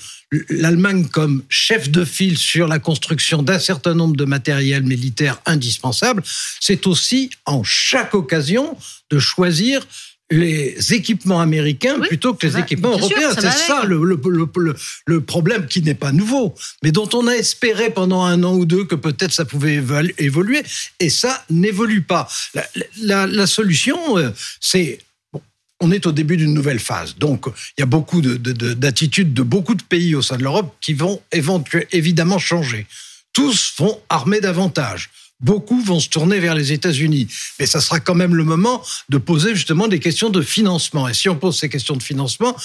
l'Allemagne 0.50 1.08
comme 1.08 1.44
chef 1.50 1.90
de 1.90 2.06
file 2.06 2.38
sur 2.38 2.68
la 2.68 2.80
construction 2.80 3.44
d'un 3.44 3.60
certain 3.60 3.94
nombre 3.94 4.16
de 4.16 4.26
matériels 4.26 4.84
militaires 4.84 5.42
indispensables, 5.46 6.24
c'est 6.60 6.88
aussi 6.88 7.30
en 7.46 7.64
chaque 7.64 8.14
occasion 8.14 8.78
de 9.10 9.20
choisir 9.20 9.86
les 10.30 10.76
équipements 10.94 11.40
américains 11.40 11.96
Oui, 12.02 12.08
plutôt 12.10 12.34
que 12.34 12.46
les 12.48 12.54
va, 12.54 12.60
équipements 12.60 12.92
européens. 12.92 13.32
C'est 13.34 13.50
ça 13.52 13.86
le, 13.86 14.04
le, 14.04 14.20
le, 14.30 14.48
le- 14.58 14.76
le 15.06 15.22
problème 15.22 15.68
qui 15.68 15.82
n'est 15.82 15.94
pas 15.96 16.12
nouveau, 16.12 16.54
mais 16.84 16.92
dont 16.92 17.08
on 17.14 17.28
a 17.28 17.34
espéré 17.34 17.90
pendant 17.92 18.24
un 18.24 18.44
an 18.44 18.54
ou 18.56 18.66
deux 18.66 18.84
que 18.84 18.96
peut-être 18.96 19.32
ça 19.32 19.46
pouvait 19.46 19.82
évoluer, 20.18 20.64
et 21.00 21.10
ça 21.10 21.46
n'évolue 21.50 22.02
pas. 22.02 22.28
La, 22.54 22.66
la- 23.02 23.28
la 23.28 23.48
solution, 23.48 24.18
euh, 24.18 24.32
c'est... 24.60 25.00
bon, 25.32 25.42
On 25.80 25.92
est 25.92 26.06
au 26.06 26.12
début 26.12 26.36
d'une 26.36 26.54
nouvelle 26.54 26.80
phase. 26.80 27.16
Donc, 27.18 27.46
il 27.78 27.82
y 27.82 27.84
a 27.84 27.86
beaucoup 27.86 28.20
de- 28.22 28.36
de- 28.36 28.52
de- 28.52 28.74
d'attitudes 28.74 29.34
de, 29.34 29.44
beaucoup 29.44 29.76
de 29.76 29.84
pays 29.84 30.14
au 30.14 30.22
sein 30.22 30.36
de 30.38 30.44
l'Europe 30.44 30.76
qui 30.82 30.94
vont 30.94 31.22
éventuellement, 31.32 31.88
évidemment 31.94 32.40
changer. 32.40 32.86
Tous 33.32 33.74
vont 33.78 33.98
armer 34.10 34.42
davantage. 34.42 35.10
Beaucoup 35.40 35.80
vont 35.82 36.00
se 36.00 36.10
tourner 36.10 36.40
vers 36.40 36.56
les 36.56 36.74
États-Unis. 36.74 37.28
Mais 37.60 37.68
ça 37.68 37.80
sera 37.80 38.00
quand 38.00 38.16
même 38.16 38.34
le 38.34 38.44
moment 38.44 38.84
de 39.10 39.18
poser 39.20 39.54
justement 39.54 39.88
des 39.88 40.00
questions 40.00 40.30
de 40.32 40.42
financement. 40.42 41.08
Et 41.08 41.14
si 41.14 41.30
on 41.30 41.36
pose 41.36 41.60
ces 41.60 41.70
questions 41.70 41.96
de 41.96 42.02
financement, 42.02 42.56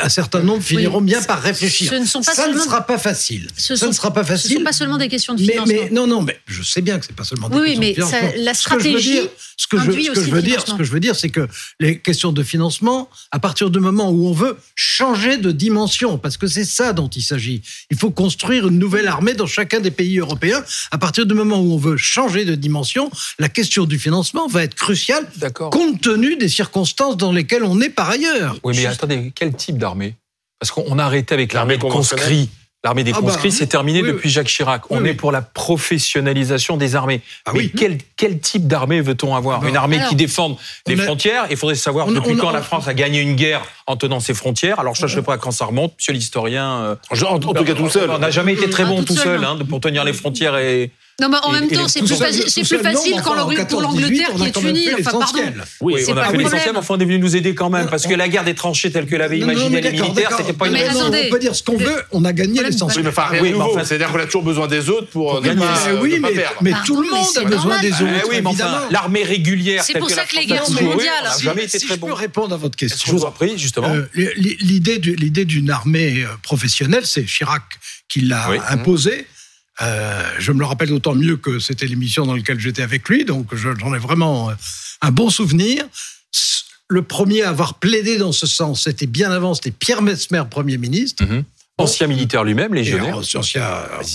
un 0.00 0.08
certain 0.08 0.40
nombre 0.40 0.62
finiront 0.62 1.00
bien 1.00 1.22
par 1.22 1.40
réfléchir. 1.40 1.88
ce 1.90 1.94
ne 1.96 2.04
sont 2.04 2.22
pas 2.22 2.34
ça 2.34 2.48
ne 2.48 2.58
sera 2.58 2.84
pas 2.84 2.98
facile. 2.98 3.46
Ce 3.56 3.76
ça 3.76 3.84
sont- 3.86 3.90
ne 3.92 3.94
sera 3.96 4.12
pas 4.12 4.24
Ce 4.24 4.28
facile. 4.28 4.50
ne 4.52 4.56
sont 4.58 4.64
pas 4.64 4.72
seulement 4.72 4.98
des 4.98 5.08
questions 5.08 5.34
de 5.34 5.40
financement. 5.40 5.66
mais 5.66 5.90
non, 5.90 6.06
non, 6.08 6.20
mais 6.22 6.40
je 6.46 6.62
sais 6.64 6.82
bien 6.82 6.98
que 6.98 7.06
c'est 7.06 7.14
pas 7.14 7.22
seulement 7.24 7.48
des 7.48 7.56
Oui, 7.58 7.78
questions 7.78 7.80
de 7.80 7.86
mais 7.86 7.94
ça- 7.94 8.18
financement. 8.18 8.44
la 8.44 8.54
Ce 8.54 8.64
que 8.64 8.70
je 8.70 8.74
veux 8.74 8.80
stratégie 8.90 9.12
dire- 9.12 9.28
ce 9.56 9.66
que 9.68 9.78
je, 9.78 9.82
ce 9.82 9.86
que 9.86 9.90
veux 9.92 9.96
dire, 10.02 10.14
ce 10.14 10.20
financement. 10.64 10.76
que 10.78 10.84
je 10.84 10.90
veux 10.92 11.00
dire, 11.00 11.14
c'est 11.16 11.28
que 11.30 11.48
les 11.78 12.00
questions 12.00 12.32
de 12.32 12.42
financement, 12.42 13.08
à 13.30 13.38
partir 13.38 13.70
du 13.70 13.78
moment 13.78 14.10
où 14.10 14.26
on 14.26 14.32
veut 14.32 14.56
changer 14.74 15.36
de 15.38 15.52
dimension, 15.52 16.18
parce 16.18 16.36
que 16.36 16.48
c'est 16.48 16.64
ça 16.64 16.92
dont 16.92 17.08
il 17.08 17.22
s'agit, 17.22 17.62
il 17.90 17.96
faut 17.96 18.10
construire 18.10 18.66
une 18.66 18.78
nouvelle 18.80 19.06
armée 19.06 19.34
dans 19.34 19.46
chacun 19.46 19.78
des 19.78 19.92
pays 19.92 20.18
européens. 20.18 20.64
À 20.90 20.98
partir 20.98 21.24
du 21.24 21.34
moment 21.34 21.60
où 21.60 21.72
on 21.72 21.78
veut 21.78 21.96
changer 21.96 22.15
de 22.16 22.54
dimension. 22.54 23.10
La 23.38 23.48
question 23.48 23.84
du 23.84 23.98
financement 23.98 24.46
va 24.46 24.62
être 24.64 24.74
cruciale 24.74 25.26
compte 25.70 26.00
tenu 26.00 26.36
des 26.36 26.48
circonstances 26.48 27.16
dans 27.16 27.30
lesquelles 27.32 27.64
on 27.64 27.80
est 27.80 27.90
par 27.90 28.08
ailleurs. 28.08 28.56
Oui, 28.64 28.74
mais 28.76 28.86
attendez, 28.86 29.32
quel 29.34 29.52
type 29.54 29.76
d'armée? 29.78 30.14
Parce 30.58 30.70
qu'on 30.70 30.98
a 30.98 31.04
arrêté 31.04 31.34
avec 31.34 31.52
l'armée 31.52 31.76
des 31.76 31.86
conscrits. 31.88 32.48
L'armée 32.84 33.04
des 33.04 33.12
Ah 33.14 33.20
bah, 33.20 33.28
conscrits, 33.32 33.50
c'est 33.50 33.66
terminé 33.66 34.00
oui, 34.00 34.08
depuis 34.08 34.30
Jacques 34.30 34.46
Chirac. 34.46 34.82
On 34.90 35.02
Oui, 35.02 35.08
est 35.10 35.14
pour 35.14 35.32
la 35.32 35.42
professionnalisation 35.42 36.76
des 36.76 36.94
armées. 36.94 37.20
Ah 37.44 37.50
mais 37.52 37.60
oui. 37.60 37.72
quel, 37.76 37.98
quel 38.16 38.38
type 38.38 38.66
d'armée 38.68 39.00
veut-on 39.00 39.34
avoir? 39.34 39.64
Une 39.66 39.76
armée 39.76 39.96
Alors, 39.96 40.08
qui 40.10 40.14
défende 40.14 40.56
les 40.86 40.98
a- 41.00 41.02
frontières. 41.04 41.46
Il 41.50 41.56
faudrait 41.56 41.74
savoir 41.74 42.06
on 42.06 42.12
depuis 42.12 42.32
on 42.32 42.36
quand 42.36 42.50
la 42.50 42.62
France 42.62 42.86
a 42.86 42.94
gagné 42.94 43.20
une 43.20 43.34
guerre 43.34 43.62
en 43.86 43.96
tenant 43.96 44.20
ses 44.20 44.34
frontières. 44.34 44.78
Alors 44.78 44.94
je 44.94 45.04
ne 45.04 45.08
sais 45.10 45.22
pas 45.22 45.36
quand 45.36 45.50
ça 45.50 45.64
remonte. 45.64 45.94
Monsieur 45.98 46.12
l'historien, 46.12 46.76
euh, 46.82 46.96
En, 47.10 47.34
en 47.34 47.38
tout 47.38 47.52
cas, 47.64 47.74
tout 47.74 47.88
seul. 47.90 48.08
on 48.10 48.18
n'a 48.18 48.30
jamais 48.30 48.52
été 48.52 48.70
très 48.70 48.84
bon 48.84 49.02
tout 49.02 49.16
seul 49.16 49.40
non. 49.40 49.48
hein, 49.48 49.58
pour 49.68 49.80
tenir 49.80 50.04
les 50.04 50.12
frontières 50.12 50.56
et 50.56 50.92
Non, 51.18 51.30
mais 51.30 51.38
en 51.42 51.54
Et- 51.54 51.60
même 51.60 51.70
temps, 51.70 51.88
c'est 51.88 52.00
plus, 52.00 52.08
seul- 52.08 52.18
facile- 52.26 52.44
c'est 52.48 52.60
plus 52.62 52.76
quand 52.76 52.90
enfin, 52.90 53.44
pour 53.44 53.54
14-18, 53.54 53.80
l'Angleterre 53.80 54.34
qui 54.34 54.42
est 54.66 54.70
unie. 54.70 54.88
Enfin, 54.92 55.02
pardon. 55.02 55.18
l'essentiel. 55.20 55.64
Oui, 55.80 55.94
C'est 56.04 56.12
on 56.12 56.14
pas 56.14 56.20
a 56.20 56.24
fait 56.24 56.28
problème. 56.32 56.44
l'essentiel, 56.52 56.72
mais 56.74 56.78
enfin, 56.78 56.94
on 56.94 56.98
est 57.00 57.04
venu 57.06 57.18
nous 57.18 57.36
aider 57.36 57.54
quand 57.54 57.70
même, 57.70 57.86
parce 57.88 58.06
que 58.06 58.12
la 58.12 58.28
guerre 58.28 58.44
des 58.44 58.54
tranchées 58.54 58.92
telle 58.92 59.06
que 59.06 59.16
non, 59.16 59.34
imaginée 59.34 59.80
les 59.80 59.92
militaires, 59.92 60.34
c'était 60.36 60.52
pas 60.52 60.66
une 60.66 60.74
Mais 60.74 60.86
on 60.90 61.30
peut 61.30 61.38
dire 61.38 61.54
ce 61.56 61.62
qu'on 61.62 61.78
veut, 61.78 62.02
on 62.12 62.22
a 62.26 62.34
gagné 62.34 62.62
l'essentiel. 62.62 62.98
Oui, 62.98 63.02
mais 63.02 63.54
enfin, 63.54 63.70
Oui, 63.80 63.82
C'est-à-dire 63.86 64.12
qu'on 64.12 64.18
a 64.18 64.26
toujours 64.26 64.42
besoin 64.42 64.66
des 64.66 64.90
autres 64.90 65.08
pour 65.08 65.40
ne 65.40 65.46
Gagner, 65.46 65.62
oui, 66.02 66.18
mais, 66.20 66.32
perdre. 66.32 66.56
mais 66.60 66.70
Pardon, 66.72 66.84
tout 66.86 67.00
le 67.00 67.08
monde 67.08 67.26
a 67.34 67.44
besoin 67.44 67.80
des 67.80 67.88
Eh 67.88 67.92
autres, 68.02 68.28
oui, 68.28 68.36
mais 68.42 68.46
enfin, 68.50 68.82
l'armée 68.90 69.22
régulière. 69.22 69.84
C'est 69.84 69.98
pour 69.98 70.10
ça 70.10 70.24
que 70.26 70.36
les 70.36 70.44
guerres 70.44 70.66
sont 70.66 70.82
mondiales. 70.82 71.30
Si- 71.34 71.44
jamais 71.44 71.64
été 71.64 71.78
très 71.78 71.94
je 71.94 72.00
peux 72.00 72.08
bon. 72.08 72.14
répondre 72.14 72.52
à 72.54 72.58
votre 72.58 72.76
Je 72.78 72.86
question. 72.88 73.14
vous 73.16 73.24
en 73.24 73.30
prie, 73.30 73.56
justement. 73.56 73.88
Euh, 73.88 74.06
l'idée 74.36 74.98
du- 74.98 75.14
l'idée 75.16 75.46
d'une 75.46 75.70
armée 75.70 76.26
professionnelle, 76.42 77.06
c'est 77.06 77.24
Chirac 77.24 77.62
qui 78.06 78.20
l'a 78.20 78.50
Oui. 78.50 78.58
imposée. 78.68 79.26
Euh, 79.82 80.22
je 80.38 80.52
me 80.52 80.58
le 80.60 80.64
rappelle 80.64 80.88
d'autant 80.88 81.14
mieux 81.14 81.36
que 81.36 81.58
c'était 81.58 81.86
l'émission 81.86 82.24
dans 82.24 82.34
laquelle 82.34 82.58
j'étais 82.58 82.82
avec 82.82 83.08
lui, 83.08 83.24
donc 83.24 83.54
je- 83.54 83.68
j'en 83.78 83.94
ai 83.94 83.98
vraiment 83.98 84.50
euh, 84.50 84.54
un 85.02 85.10
bon 85.10 85.28
souvenir. 85.30 85.84
Le 86.88 87.02
premier 87.02 87.42
à 87.42 87.48
avoir 87.50 87.74
plaidé 87.74 88.16
dans 88.16 88.32
ce 88.32 88.46
sens, 88.46 88.84
c'était 88.84 89.06
bien 89.06 89.30
avant, 89.32 89.54
c'était 89.54 89.72
Pierre 89.72 90.02
Mesmer, 90.02 90.44
Premier 90.48 90.78
ministre. 90.78 91.24
Mhm. 91.24 91.44
Ancien 91.78 92.06
militaire 92.06 92.42
lui-même, 92.44 92.72
légionnaire. 92.72 93.18
euh, 93.18 93.38
ancien, 93.38 93.62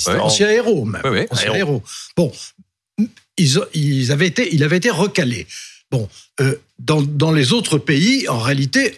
Ouais. 0.07 0.19
ancien 0.19 0.49
héros, 0.49 0.85
même. 0.85 1.01
Ancien 1.29 1.53
héros. 1.53 1.83
Bon, 2.17 2.31
ils, 3.37 3.59
ont- 3.59 3.65
ils 3.73 4.11
avaient 4.11 4.27
été, 4.27 4.53
il 4.55 4.63
avait 4.63 4.77
été 4.77 4.89
recalé. 4.89 5.45
Bon, 5.91 6.09
euh, 6.39 6.55
dans, 6.79 7.01
dans 7.03 7.31
les 7.31 7.51
autres 7.53 7.77
pays, 7.77 8.27
en 8.29 8.39
réalité, 8.39 8.97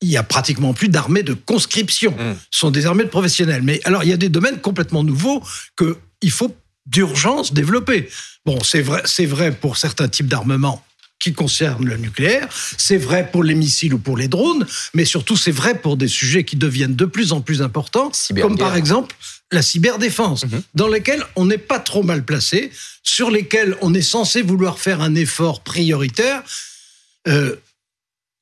il 0.00 0.08
y 0.08 0.16
a 0.16 0.22
pratiquement 0.22 0.74
plus 0.74 0.88
d'armées 0.88 1.22
de 1.22 1.32
conscription. 1.34 2.12
Mm. 2.12 2.36
Ce 2.50 2.58
sont 2.58 2.70
des 2.70 2.86
armées 2.86 3.04
de 3.04 3.08
professionnels. 3.08 3.62
Mais 3.62 3.80
alors, 3.84 4.04
il 4.04 4.10
y 4.10 4.12
a 4.12 4.16
des 4.18 4.28
domaines 4.28 4.60
complètement 4.60 5.02
nouveaux 5.04 5.42
que 5.76 5.96
il 6.22 6.30
faut 6.30 6.54
d'urgence 6.86 7.52
développer. 7.52 8.08
Bon, 8.44 8.58
c'est 8.62 8.80
vrai, 8.82 9.02
c'est 9.04 9.26
vrai 9.26 9.52
pour 9.52 9.76
certains 9.76 10.08
types 10.08 10.28
d'armements 10.28 10.82
qui 11.18 11.32
concernent 11.32 11.86
le 11.86 11.96
nucléaire, 11.96 12.46
c'est 12.76 12.98
vrai 12.98 13.30
pour 13.32 13.42
les 13.42 13.54
missiles 13.54 13.94
ou 13.94 13.98
pour 13.98 14.18
les 14.18 14.28
drones, 14.28 14.66
mais 14.92 15.06
surtout 15.06 15.34
c'est 15.36 15.50
vrai 15.50 15.78
pour 15.80 15.96
des 15.96 16.08
sujets 16.08 16.44
qui 16.44 16.56
deviennent 16.56 16.94
de 16.94 17.06
plus 17.06 17.32
en 17.32 17.40
plus 17.40 17.62
importants, 17.62 18.12
comme 18.40 18.58
par 18.58 18.76
exemple 18.76 19.16
la 19.50 19.62
cyberdéfense, 19.62 20.44
Mhm. 20.44 20.62
dans 20.74 20.88
lesquelles 20.88 21.24
on 21.34 21.46
n'est 21.46 21.58
pas 21.58 21.80
trop 21.80 22.02
mal 22.02 22.22
placé, 22.24 22.70
sur 23.02 23.30
lesquelles 23.30 23.76
on 23.80 23.94
est 23.94 24.02
censé 24.02 24.42
vouloir 24.42 24.78
faire 24.78 25.00
un 25.00 25.14
effort 25.14 25.62
prioritaire. 25.62 26.42
Euh, 27.28 27.56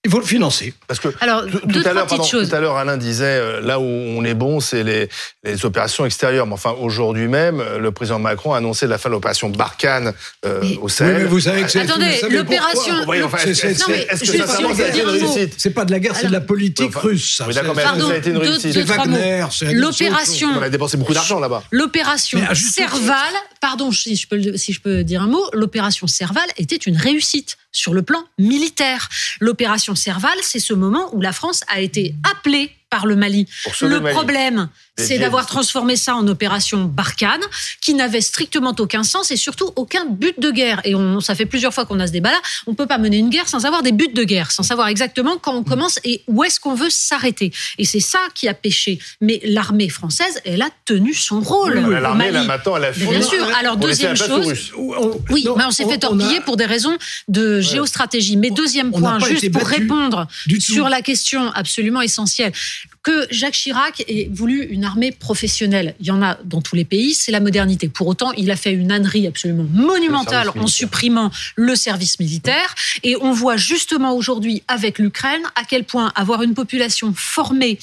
il 0.04 0.10
faut 0.10 0.18
le 0.20 0.26
financer. 0.26 0.74
Parce 0.86 1.00
que 1.00 1.08
Alors, 1.20 1.46
tout, 1.46 1.60
deux, 1.64 1.72
tout 1.74 1.78
à 1.78 1.82
trois 1.82 1.92
l'heure, 1.94 2.04
petites 2.06 2.18
pardon, 2.18 2.24
choses. 2.30 2.48
tout 2.50 2.54
à 2.56 2.60
l'heure, 2.60 2.76
Alain 2.76 2.96
disait 2.96 3.24
euh, 3.24 3.60
là 3.60 3.78
où 3.80 3.82
on 3.84 4.22
est 4.24 4.34
bon, 4.34 4.60
c'est 4.60 4.82
les, 4.84 5.08
les 5.44 5.64
opérations 5.64 6.04
extérieures. 6.06 6.46
Mais 6.46 6.52
enfin, 6.52 6.74
aujourd'hui 6.78 7.26
même, 7.26 7.60
euh, 7.60 7.78
le 7.78 7.90
président 7.92 8.18
Macron 8.18 8.52
a 8.52 8.58
annoncé 8.58 8.86
la 8.86 8.98
fin 8.98 9.08
de 9.08 9.14
l'opération 9.14 9.48
Barkhane 9.48 10.12
euh, 10.44 10.62
au 10.82 10.88
Sahel. 10.88 11.14
Oui, 11.16 11.22
mais 11.22 11.28
vous 11.28 11.40
savez 11.40 11.62
que 11.62 11.68
c'est- 11.70 11.80
Attendez, 11.80 12.20
l'opération- 12.30 12.94
est-ce 13.12 14.20
que 14.20 14.36
ça 14.74 14.84
a 14.84 14.88
été 14.88 15.00
une 15.00 15.08
réussite 15.08 15.54
C'est 15.58 15.70
pas 15.70 15.84
de 15.84 15.92
la 15.92 16.00
guerre, 16.00 16.16
c'est 16.16 16.26
de 16.28 16.32
la 16.32 16.40
politique 16.40 16.88
Enfin, 16.88 17.00
russe. 17.08 17.36
ça. 17.38 17.46
oui, 17.48 17.54
d'accord, 17.54 17.72
C'est- 17.74 17.80
mais 17.80 17.84
Pardon, 17.84 18.08
ça 18.08 18.14
a 18.14 18.16
été 18.16 18.30
une 18.30 18.38
deux- 18.38 18.42
réussite. 18.50 18.72
C'est 18.72 18.84
trois 18.84 19.06
mots. 19.06 19.16
Wagner, 19.16 19.46
c'est 19.50 19.72
L'opération- 19.72 20.48
On 20.58 20.62
a 20.62 20.68
dépensé 20.68 20.96
beaucoup 20.96 21.14
d'argent 21.14 21.40
là-bas. 21.40 21.62
L'opération 21.70 22.38
Serval, 22.54 23.16
pardon 23.60 23.90
si 23.92 24.16
je, 24.16 24.26
peux, 24.28 24.36
le- 24.36 24.56
si 24.56 24.72
je 24.72 24.80
peux 24.80 25.02
dire 25.04 25.22
un 25.22 25.26
mot, 25.26 25.44
l'opération 25.52 26.06
Serval 26.06 26.44
était 26.58 26.76
une 26.76 26.96
réussite 26.96 27.56
sur 27.74 27.92
le 27.92 28.02
plan 28.02 28.24
militaire. 28.38 29.10
L'opération 29.40 29.94
Serval, 29.94 30.38
c'est 30.40 30.60
ce 30.60 30.72
moment 30.72 31.14
où 31.14 31.20
la 31.20 31.32
France 31.32 31.62
a 31.68 31.80
été 31.80 32.14
appelée 32.30 32.70
par 32.94 33.06
le 33.06 33.16
Mali. 33.16 33.48
Le 33.80 33.88
le 33.88 34.00
Mali. 34.00 34.14
problème, 34.14 34.68
c'est 34.96 35.18
d'avoir 35.18 35.46
transformé 35.46 35.96
ça 35.96 36.14
en 36.14 36.28
opération 36.28 36.84
Barkhane, 36.84 37.40
qui 37.80 37.94
n'avait 37.94 38.20
strictement 38.20 38.72
aucun 38.78 39.02
sens 39.02 39.32
et 39.32 39.36
surtout 39.36 39.70
aucun 39.74 40.04
but 40.08 40.38
de 40.38 40.52
guerre. 40.52 40.80
Et 40.84 40.94
on, 40.94 41.18
ça 41.20 41.34
fait 41.34 41.46
plusieurs 41.46 41.74
fois 41.74 41.84
qu'on 41.86 41.98
a 41.98 42.06
ce 42.06 42.12
débat-là. 42.12 42.40
On 42.68 42.74
peut 42.74 42.86
pas 42.86 42.98
mener 42.98 43.16
une 43.18 43.30
guerre 43.30 43.48
sans 43.48 43.64
avoir 43.64 43.82
des 43.82 43.90
buts 43.90 44.12
de 44.14 44.22
guerre, 44.22 44.52
sans 44.52 44.62
savoir 44.62 44.86
exactement 44.86 45.36
quand 45.42 45.54
on 45.56 45.64
commence 45.64 45.98
et 46.04 46.22
où 46.28 46.44
est-ce 46.44 46.60
qu'on 46.60 46.76
veut 46.76 46.90
s'arrêter. 46.90 47.52
Et 47.78 47.84
c'est 47.84 47.98
ça 47.98 48.20
qui 48.36 48.46
a 48.46 48.54
pêché. 48.54 49.00
Mais 49.20 49.40
l'armée 49.42 49.88
française, 49.88 50.40
elle 50.44 50.62
a 50.62 50.68
tenu 50.84 51.12
son 51.14 51.40
rôle. 51.40 51.76
au 51.78 51.90
L'armée, 51.90 52.30
là, 52.30 52.44
maintenant, 52.44 52.76
elle 52.76 52.84
a 52.84 52.92
fini. 52.92 53.10
bien 53.10 53.22
sûr. 53.22 53.44
Alors 53.58 53.76
deuxième 53.76 54.14
chose. 54.16 54.70
Oui, 55.30 55.42
Non, 55.44 55.56
mais 55.56 55.64
on 55.64 55.72
s'est 55.72 55.86
fait 55.86 55.94
a- 55.94 55.98
torpiller 55.98 56.40
pour 56.42 56.56
des 56.56 56.66
raisons 56.66 56.96
de 57.26 57.60
géostratégie. 57.60 58.36
Mais 58.36 58.50
deuxième 58.50 58.92
point, 58.92 59.18
juste 59.18 59.50
pour 59.50 59.66
répondre 59.66 60.28
sur 60.60 60.88
la 60.88 61.02
question 61.02 61.50
absolument 61.52 62.00
essentielle, 62.00 62.52
que 63.02 63.26
Jacques 63.30 63.54
Chirac 63.54 64.02
ait 64.08 64.28
voulu 64.32 64.64
une 64.64 64.84
armée 64.84 65.12
professionnelle. 65.12 65.94
Il 66.00 66.06
y 66.06 66.10
en 66.10 66.22
a 66.22 66.38
dans 66.44 66.62
tous 66.62 66.74
les 66.74 66.84
pays, 66.84 67.14
c'est 67.14 67.32
la 67.32 67.40
modernité. 67.40 67.88
Pour 67.88 68.06
autant, 68.06 68.32
il 68.32 68.50
a 68.50 68.56
fait 68.56 68.72
une 68.72 68.90
ânerie 68.90 69.26
absolument 69.26 69.66
monumentale 69.70 70.50
en 70.58 70.66
supprimant 70.66 71.30
le 71.56 71.76
service 71.76 72.18
militaire. 72.18 72.74
Et 73.02 73.16
on 73.20 73.32
voit 73.32 73.56
justement 73.56 74.14
aujourd'hui 74.14 74.62
avec 74.68 74.98
l'Ukraine 74.98 75.42
à 75.54 75.64
quel 75.64 75.84
point 75.84 76.12
avoir 76.14 76.42
une 76.42 76.54
population 76.54 77.12
formée 77.14 77.78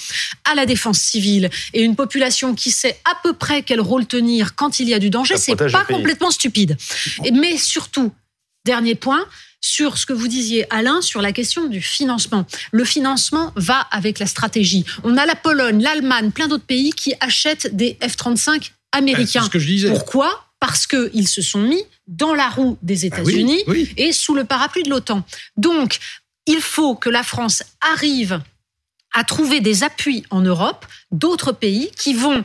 à 0.50 0.56
la 0.56 0.66
défense 0.66 1.00
civile 1.00 1.50
et 1.74 1.82
une 1.82 1.96
population 1.96 2.56
qui 2.56 2.72
sait 2.72 3.00
à 3.06 3.16
peu 3.22 3.34
près 3.34 3.62
quel 3.62 3.80
rôle 3.80 4.06
tenir 4.06 4.56
quand 4.56 4.80
il 4.80 4.90
y 4.90 4.94
a 4.94 5.00
du 5.00 5.10
danger, 5.10 5.38
c'est 5.38 5.56
pas 5.56 5.86
complètement 5.86 6.32
stupide. 6.32 6.78
Mais 7.32 7.58
surtout, 7.58 8.12
dernier 8.66 8.96
point, 8.96 9.26
sur 9.62 9.98
ce 9.98 10.06
que 10.06 10.14
vous 10.14 10.28
disiez, 10.28 10.66
Alain, 10.74 11.02
sur 11.02 11.22
la 11.22 11.32
question 11.32 11.68
du 11.68 11.82
financement. 11.82 12.46
Le 12.72 12.84
financement 12.84 13.54
va 13.56 13.80
avec 13.92 14.18
la 14.20 14.26
stratégie. 14.26 14.84
On 15.04 15.16
a 15.18 15.26
la 15.26 15.36
Pologne, 15.36 15.82
l'Allemagne, 15.82 16.32
plein 16.32 16.48
d'autres 16.48 16.66
pays 16.66 16.92
qui 16.92 17.14
achètent 17.20 17.76
des 17.76 17.98
F-35 18.02 18.64
C'est 18.64 18.72
américains. 18.92 19.44
ce 19.44 19.50
que 19.50 19.60
je 19.60 19.68
disais. 19.68 19.90
Pourquoi? 19.90 20.46
Parce 20.60 20.86
qu'ils 20.88 21.28
se 21.28 21.42
sont 21.42 21.62
mis 21.62 21.84
dans 22.08 22.34
la 22.34 22.50
roue 22.50 22.78
des 22.82 23.06
Ah 23.06 23.18
oui, 23.24 23.34
États-Unis 23.34 23.64
oui. 23.68 23.94
et 23.98 24.12
sous 24.12 24.34
le 24.36 24.44
parapluie 24.46 24.84
de 24.84 24.90
l'OTAN. 24.90 25.24
Donc, 25.58 26.00
il 26.48 26.60
faut 26.62 26.96
que 26.96 27.10
la 27.10 27.24
France 27.24 27.64
arrive 27.94 28.42
à 29.14 29.24
trouver 29.24 29.60
des 29.60 29.84
appuis 29.84 30.24
en 30.32 30.42
Europe, 30.42 30.86
d'autres 31.12 31.52
pays 31.52 31.92
qui 31.98 32.14
vont, 32.14 32.44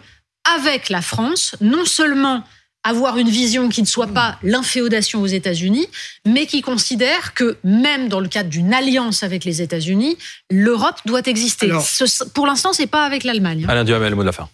avec 0.54 0.90
la 0.90 1.00
France, 1.02 1.54
non 1.60 1.84
seulement 1.84 2.44
avoir 2.88 3.18
une 3.18 3.28
vision 3.28 3.68
qui 3.68 3.80
ne 3.82 3.86
soit 3.86 4.06
pas 4.06 4.38
l'inféodation 4.42 5.20
aux 5.22 5.26
États-Unis, 5.26 5.86
mais 6.26 6.46
qui 6.46 6.62
considère 6.62 7.34
que 7.34 7.56
même 7.64 8.08
dans 8.08 8.20
le 8.20 8.28
cadre 8.28 8.48
d'une 8.50 8.72
alliance 8.74 9.22
avec 9.22 9.44
les 9.44 9.60
États-Unis, 9.62 10.16
l'Europe 10.50 10.96
doit 11.06 11.22
exister. 11.26 11.66
Alors- 11.66 11.82
Ce- 11.86 12.24
pour 12.24 12.46
l'instant, 12.46 12.72
c'est 12.72 12.86
pas 12.86 13.04
avec 13.04 13.24
l'Allemagne. 13.24 13.64
hein. 13.64 13.68
Alain 13.70 13.84
Duhamel, 13.84 14.10
le 14.10 14.16
mot 14.16 14.22
de 14.22 14.26
la 14.26 14.32
fin. 14.32 14.48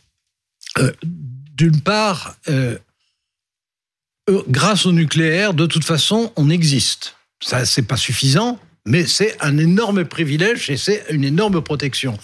Euh, 0.78 0.92
D'une 1.54 1.80
part, 1.80 2.36
euh, 2.48 2.78
euh, 4.30 4.42
grâce 4.48 4.86
au 4.86 4.92
nucléaire, 4.92 5.52
de 5.54 5.66
toute 5.66 5.84
façon, 5.84 6.32
on 6.36 6.48
existe. 6.50 7.14
Ça, 7.42 7.64
c'est 7.66 7.82
pas 7.82 7.96
suffisant, 7.96 8.58
mais 8.86 9.06
c'est 9.06 9.36
un 9.40 9.58
énorme 9.58 10.04
privilège 10.04 10.70
et 10.70 10.76
c'est 10.76 11.04
une 11.10 11.24
énorme 11.24 11.60
protection. 11.62 12.18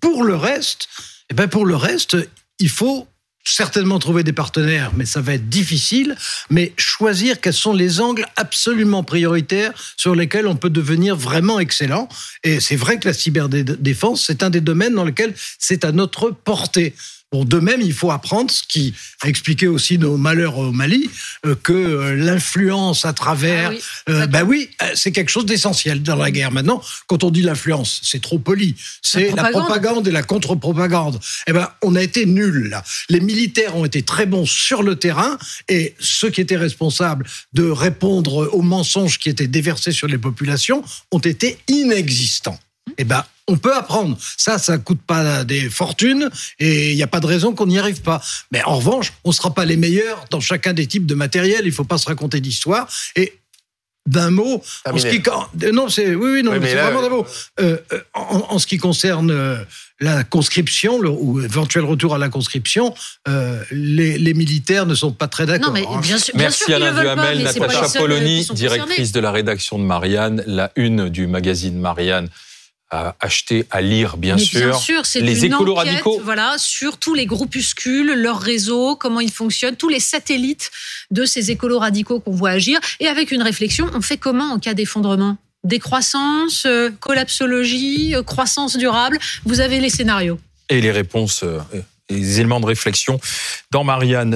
Pour 0.00 0.24
le 0.24 0.36
reste, 0.36 0.88
eh 1.30 1.34
ben 1.34 1.48
pour 1.48 1.64
le 1.64 1.74
reste, 1.76 2.16
il 2.58 2.68
faut 2.68 3.06
certainement 3.44 3.98
trouver 3.98 4.22
des 4.22 4.32
partenaires, 4.32 4.92
mais 4.94 5.06
ça 5.06 5.20
va 5.20 5.34
être 5.34 5.48
difficile. 5.48 6.16
Mais 6.50 6.72
choisir 6.76 7.40
quels 7.40 7.54
sont 7.54 7.72
les 7.72 8.00
angles 8.00 8.26
absolument 8.36 9.02
prioritaires 9.02 9.72
sur 9.96 10.14
lesquels 10.14 10.46
on 10.46 10.56
peut 10.56 10.70
devenir 10.70 11.16
vraiment 11.16 11.58
excellent. 11.58 12.08
Et 12.44 12.60
c'est 12.60 12.76
vrai 12.76 12.98
que 12.98 13.08
la 13.08 13.14
cyberdéfense, 13.14 14.24
c'est 14.26 14.42
un 14.42 14.50
des 14.50 14.60
domaines 14.60 14.94
dans 14.94 15.04
lesquels 15.04 15.34
c'est 15.58 15.84
à 15.84 15.92
notre 15.92 16.30
portée. 16.30 16.94
Bon, 17.32 17.44
de 17.44 17.58
même, 17.58 17.80
il 17.80 17.92
faut 17.92 18.10
apprendre 18.10 18.50
ce 18.50 18.62
qui 18.64 18.92
a 19.22 19.28
expliqué 19.28 19.68
aussi 19.68 19.98
nos 19.98 20.16
malheurs 20.16 20.58
au 20.58 20.72
Mali, 20.72 21.08
euh, 21.46 21.54
que 21.54 21.72
euh, 21.72 22.16
l'influence 22.16 23.04
à 23.04 23.12
travers, 23.12 23.70
Ah 23.70 23.72
oui, 23.72 23.82
euh, 24.08 24.26
ben 24.26 24.42
oui, 24.42 24.70
c'est 24.94 25.12
quelque 25.12 25.28
chose 25.28 25.46
d'essentiel 25.46 26.02
dans 26.02 26.16
la 26.16 26.32
guerre. 26.32 26.50
Maintenant, 26.50 26.82
quand 27.06 27.22
on 27.22 27.30
dit 27.30 27.42
l'influence, 27.42 28.00
c'est 28.02 28.20
trop 28.20 28.40
poli. 28.40 28.74
C'est 29.00 29.28
la 29.28 29.44
propagande. 29.44 29.62
propagande 29.62 30.08
et 30.08 30.10
la 30.10 30.24
contre-propagande. 30.24 31.20
Eh 31.46 31.52
ben, 31.52 31.68
on 31.82 31.94
a 31.94 32.02
été 32.02 32.26
nuls 32.26 32.68
là. 32.68 32.82
Les 33.08 33.20
militaires 33.20 33.76
ont 33.76 33.84
été 33.84 34.02
très 34.02 34.26
bons 34.26 34.46
sur 34.46 34.82
le 34.82 34.96
terrain 34.96 35.38
et 35.68 35.94
ceux 36.00 36.30
qui 36.30 36.40
étaient 36.40 36.56
responsables 36.56 37.26
de 37.52 37.70
répondre 37.70 38.50
aux 38.52 38.62
mensonges 38.62 39.20
qui 39.20 39.28
étaient 39.28 39.46
déversés 39.46 39.92
sur 39.92 40.08
les 40.08 40.18
populations 40.18 40.82
ont 41.12 41.18
été 41.20 41.58
inexistants. 41.68 42.58
Eh 42.98 43.04
ben, 43.04 43.24
On 43.50 43.56
peut 43.56 43.74
apprendre. 43.74 44.16
Ça, 44.36 44.58
ça 44.58 44.78
coûte 44.78 45.00
pas 45.04 45.44
des 45.44 45.68
fortunes 45.68 46.30
et 46.58 46.92
il 46.92 46.96
n'y 46.96 47.02
a 47.02 47.08
pas 47.08 47.20
de 47.20 47.26
raison 47.26 47.52
qu'on 47.54 47.66
n'y 47.66 47.78
arrive 47.78 48.00
pas. 48.00 48.22
Mais 48.52 48.62
en 48.64 48.76
revanche, 48.76 49.12
on 49.24 49.30
ne 49.30 49.34
sera 49.34 49.52
pas 49.52 49.64
les 49.64 49.76
meilleurs 49.76 50.24
dans 50.30 50.40
chacun 50.40 50.72
des 50.72 50.86
types 50.86 51.06
de 51.06 51.14
matériel. 51.14 51.62
Il 51.64 51.68
ne 51.70 51.74
faut 51.74 51.84
pas 51.84 51.98
se 51.98 52.06
raconter 52.06 52.40
d'histoire. 52.40 52.88
Et 53.16 53.40
d'un 54.06 54.30
mot. 54.30 54.62
En 54.86 54.98
ce 54.98 55.06
qui, 55.06 55.22
non, 55.72 55.88
c'est 55.88 56.14
oui, 56.14 56.30
oui, 56.32 56.42
non, 56.42 56.52
c'est 56.52 56.74
vraiment 56.74 57.02
d'un 57.02 57.08
mot. 57.08 57.26
Euh, 57.60 57.76
euh, 57.92 58.00
en, 58.14 58.58
ce 58.58 58.66
qui 58.66 58.78
concerne 58.78 59.30
euh, 59.30 59.56
la 60.00 60.24
conscription 60.24 60.98
ou 60.98 61.40
éventuel 61.40 61.84
retour 61.84 62.14
à 62.14 62.18
la 62.18 62.28
conscription, 62.28 62.94
les, 63.70 64.34
militaires 64.34 64.86
ne 64.86 64.94
sont 64.94 65.12
pas 65.12 65.28
très 65.28 65.46
d'accord. 65.46 65.74
Hein. 65.76 66.00
Merci 66.34 66.72
Alain 66.72 66.98
Duhamel, 66.98 67.42
Natacha 67.42 67.98
Polony, 67.98 68.46
directrice 68.54 69.12
de 69.12 69.20
la 69.20 69.32
rédaction 69.32 69.78
de 69.78 69.84
Marianne, 69.84 70.42
la 70.46 70.72
une 70.76 71.08
du 71.08 71.26
magazine 71.26 71.78
Marianne 71.78 72.28
à 72.90 73.14
acheter, 73.20 73.66
à 73.70 73.80
lire, 73.80 74.16
bien 74.16 74.36
sûr. 74.36 74.70
Bien 74.70 74.78
sûr, 74.78 75.06
c'est 75.06 75.20
les 75.20 75.44
écolos 75.44 75.74
radicaux. 75.74 76.20
Voilà, 76.24 76.56
sur 76.58 76.98
tous 76.98 77.14
les 77.14 77.26
groupuscules, 77.26 78.12
leurs 78.14 78.40
réseaux, 78.40 78.96
comment 78.96 79.20
ils 79.20 79.30
fonctionnent, 79.30 79.76
tous 79.76 79.88
les 79.88 80.00
satellites 80.00 80.70
de 81.10 81.24
ces 81.24 81.50
écolos 81.50 81.78
radicaux 81.78 82.20
qu'on 82.20 82.32
voit 82.32 82.50
agir. 82.50 82.80
Et 82.98 83.06
avec 83.06 83.30
une 83.30 83.42
réflexion, 83.42 83.88
on 83.94 84.00
fait 84.00 84.16
comment 84.16 84.52
en 84.52 84.58
cas 84.58 84.74
d'effondrement? 84.74 85.36
Décroissance, 85.62 86.64
euh, 86.66 86.90
collapsologie, 87.00 88.14
euh, 88.14 88.22
croissance 88.22 88.76
durable? 88.76 89.18
Vous 89.44 89.60
avez 89.60 89.78
les 89.78 89.90
scénarios. 89.90 90.40
Et 90.68 90.80
les 90.80 90.90
réponses, 90.90 91.42
euh, 91.44 91.58
les 92.08 92.40
éléments 92.40 92.60
de 92.60 92.66
réflexion 92.66 93.20
dans 93.70 93.84
Marianne. 93.84 94.28